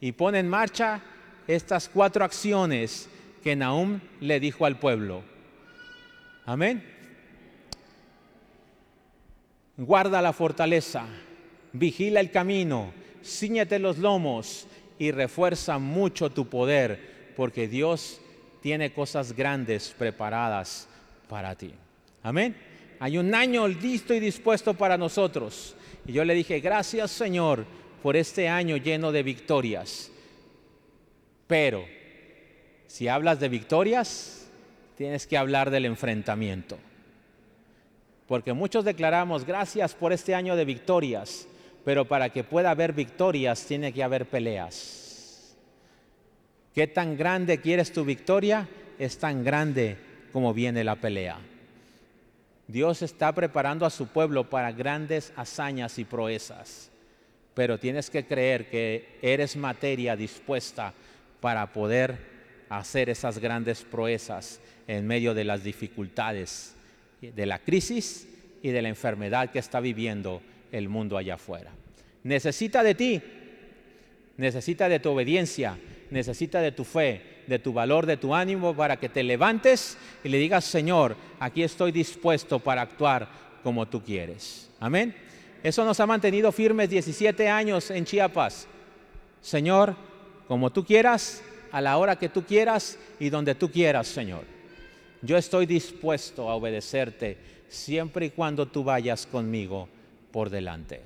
[0.02, 1.02] y pone en marcha
[1.48, 3.10] estas cuatro acciones
[3.44, 5.24] que Nahum le dijo al pueblo.
[6.46, 6.84] Amén.
[9.78, 11.06] Guarda la fortaleza,
[11.72, 12.92] vigila el camino,
[13.24, 14.68] ciñete los lomos
[14.98, 18.20] y refuerza mucho tu poder, porque Dios
[18.62, 20.90] tiene cosas grandes preparadas
[21.30, 21.74] para ti.
[22.22, 22.54] Amén.
[23.00, 25.74] Hay un año listo y dispuesto para nosotros.
[26.06, 27.64] Y yo le dije, gracias Señor
[28.04, 30.12] por este año lleno de victorias.
[31.48, 31.86] Pero
[32.88, 34.50] si hablas de victorias,
[34.98, 36.78] tienes que hablar del enfrentamiento.
[38.28, 41.48] Porque muchos declaramos, gracias por este año de victorias,
[41.86, 45.09] pero para que pueda haber victorias tiene que haber peleas.
[46.74, 48.68] ¿Qué tan grande quieres tu victoria?
[48.98, 49.98] Es tan grande
[50.32, 51.40] como viene la pelea.
[52.68, 56.92] Dios está preparando a su pueblo para grandes hazañas y proezas,
[57.56, 60.94] pero tienes que creer que eres materia dispuesta
[61.42, 62.18] para poder
[62.70, 66.76] hacer esas grandes proezas en medio de las dificultades,
[67.22, 68.28] de la crisis
[68.62, 70.42] y de la enfermedad que está viviendo
[70.72, 71.72] el mundo allá afuera.
[72.24, 73.22] Necesita de ti,
[74.38, 75.78] necesita de tu obediencia,
[76.12, 80.30] necesita de tu fe, de tu valor, de tu ánimo para que te levantes y
[80.30, 83.28] le digas, Señor, aquí estoy dispuesto para actuar
[83.64, 84.70] como tú quieres.
[84.80, 85.16] Amén.
[85.62, 88.68] Eso nos ha mantenido firmes 17 años en Chiapas.
[89.42, 89.96] Señor,
[90.48, 94.44] como tú quieras, a la hora que tú quieras y donde tú quieras, Señor.
[95.22, 97.38] Yo estoy dispuesto a obedecerte
[97.68, 99.90] siempre y cuando tú vayas conmigo
[100.32, 101.02] por delante.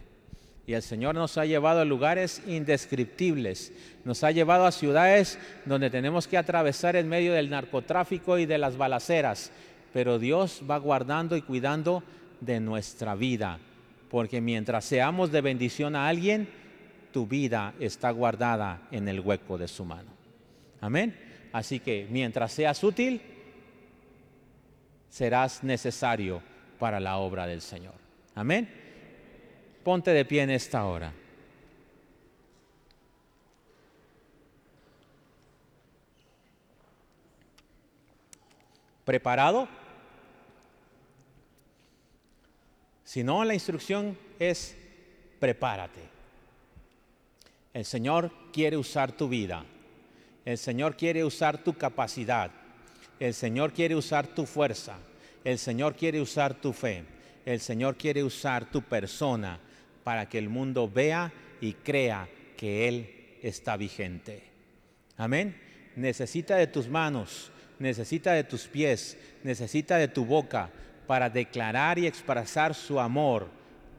[0.65, 3.73] Y el Señor nos ha llevado a lugares indescriptibles,
[4.05, 8.57] nos ha llevado a ciudades donde tenemos que atravesar en medio del narcotráfico y de
[8.57, 9.51] las balaceras,
[9.91, 12.01] pero Dios va guardando y cuidando
[12.39, 13.59] de nuestra vida,
[14.09, 16.47] porque mientras seamos de bendición a alguien,
[17.11, 20.11] tu vida está guardada en el hueco de su mano.
[20.79, 21.15] Amén.
[21.51, 23.21] Así que mientras seas útil,
[25.09, 26.41] serás necesario
[26.79, 27.93] para la obra del Señor.
[28.33, 28.82] Amén.
[29.83, 31.11] Ponte de pie en esta hora.
[39.03, 39.67] ¿Preparado?
[43.03, 44.77] Si no, la instrucción es
[45.39, 45.99] prepárate.
[47.73, 49.65] El Señor quiere usar tu vida.
[50.45, 52.51] El Señor quiere usar tu capacidad.
[53.19, 54.97] El Señor quiere usar tu fuerza.
[55.43, 57.03] El Señor quiere usar tu fe.
[57.45, 59.59] El Señor quiere usar tu persona
[60.03, 61.31] para que el mundo vea
[61.61, 62.27] y crea
[62.57, 64.43] que Él está vigente.
[65.17, 65.55] Amén.
[65.95, 70.69] Necesita de tus manos, necesita de tus pies, necesita de tu boca
[71.07, 73.49] para declarar y expresar su amor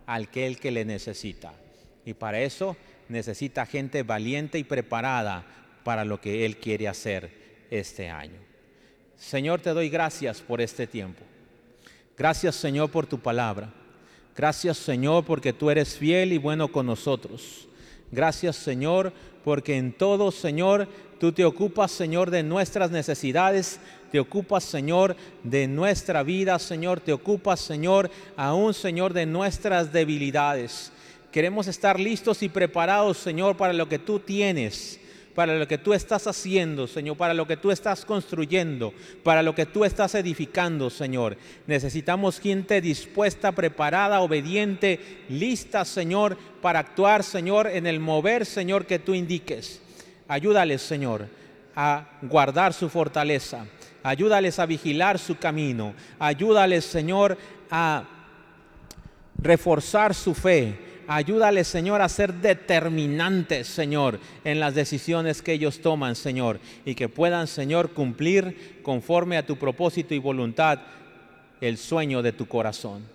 [0.06, 1.54] al que que le necesita.
[2.04, 2.76] Y para eso
[3.08, 5.44] necesita gente valiente y preparada
[5.84, 8.40] para lo que Él quiere hacer este año.
[9.16, 11.22] Señor, te doy gracias por este tiempo.
[12.16, 13.72] Gracias, Señor, por tu palabra.
[14.36, 17.68] Gracias Señor porque tú eres fiel y bueno con nosotros.
[18.10, 19.12] Gracias Señor
[19.44, 20.88] porque en todo Señor
[21.20, 23.78] tú te ocupas Señor de nuestras necesidades,
[24.10, 25.14] te ocupas Señor
[25.44, 30.90] de nuestra vida Señor, te ocupas Señor aún Señor de nuestras debilidades.
[31.30, 34.98] Queremos estar listos y preparados Señor para lo que tú tienes
[35.34, 39.54] para lo que tú estás haciendo, Señor, para lo que tú estás construyendo, para lo
[39.54, 41.36] que tú estás edificando, Señor.
[41.66, 49.00] Necesitamos gente dispuesta, preparada, obediente, lista, Señor, para actuar, Señor, en el mover, Señor, que
[49.00, 49.82] tú indiques.
[50.28, 51.26] Ayúdales, Señor,
[51.74, 53.66] a guardar su fortaleza.
[54.04, 55.94] Ayúdales a vigilar su camino.
[56.18, 57.36] Ayúdales, Señor,
[57.70, 58.04] a
[59.36, 66.16] reforzar su fe Ayúdale, Señor, a ser determinantes, Señor, en las decisiones que ellos toman,
[66.16, 70.80] Señor, y que puedan, Señor, cumplir conforme a tu propósito y voluntad
[71.60, 73.13] el sueño de tu corazón.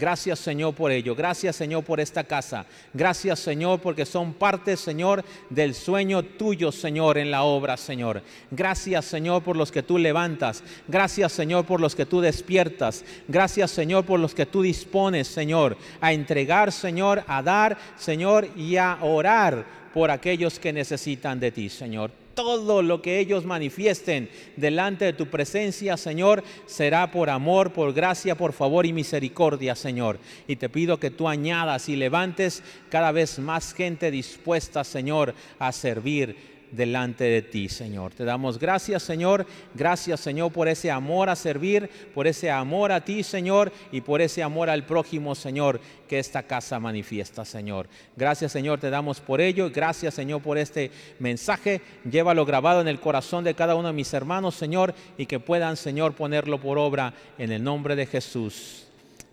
[0.00, 1.14] Gracias Señor por ello.
[1.14, 2.64] Gracias Señor por esta casa.
[2.94, 8.22] Gracias Señor porque son parte Señor del sueño tuyo Señor en la obra Señor.
[8.50, 10.64] Gracias Señor por los que tú levantas.
[10.88, 13.04] Gracias Señor por los que tú despiertas.
[13.28, 18.78] Gracias Señor por los que tú dispones Señor a entregar Señor, a dar Señor y
[18.78, 22.10] a orar por aquellos que necesitan de ti Señor
[22.42, 28.34] todo lo que ellos manifiesten delante de tu presencia, Señor, será por amor, por gracia,
[28.34, 30.18] por favor y misericordia, Señor.
[30.46, 35.72] Y te pido que tú añadas y levantes cada vez más gente dispuesta, Señor, a
[35.72, 38.12] servir delante de ti, Señor.
[38.12, 39.46] Te damos gracias, Señor.
[39.74, 44.20] Gracias, Señor, por ese amor a servir, por ese amor a ti, Señor, y por
[44.20, 47.88] ese amor al prójimo, Señor, que esta casa manifiesta, Señor.
[48.16, 49.70] Gracias, Señor, te damos por ello.
[49.72, 51.80] Gracias, Señor, por este mensaje.
[52.10, 55.76] Llévalo grabado en el corazón de cada uno de mis hermanos, Señor, y que puedan,
[55.76, 58.86] Señor, ponerlo por obra en el nombre de Jesús.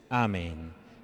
[0.09, 0.76] Amén.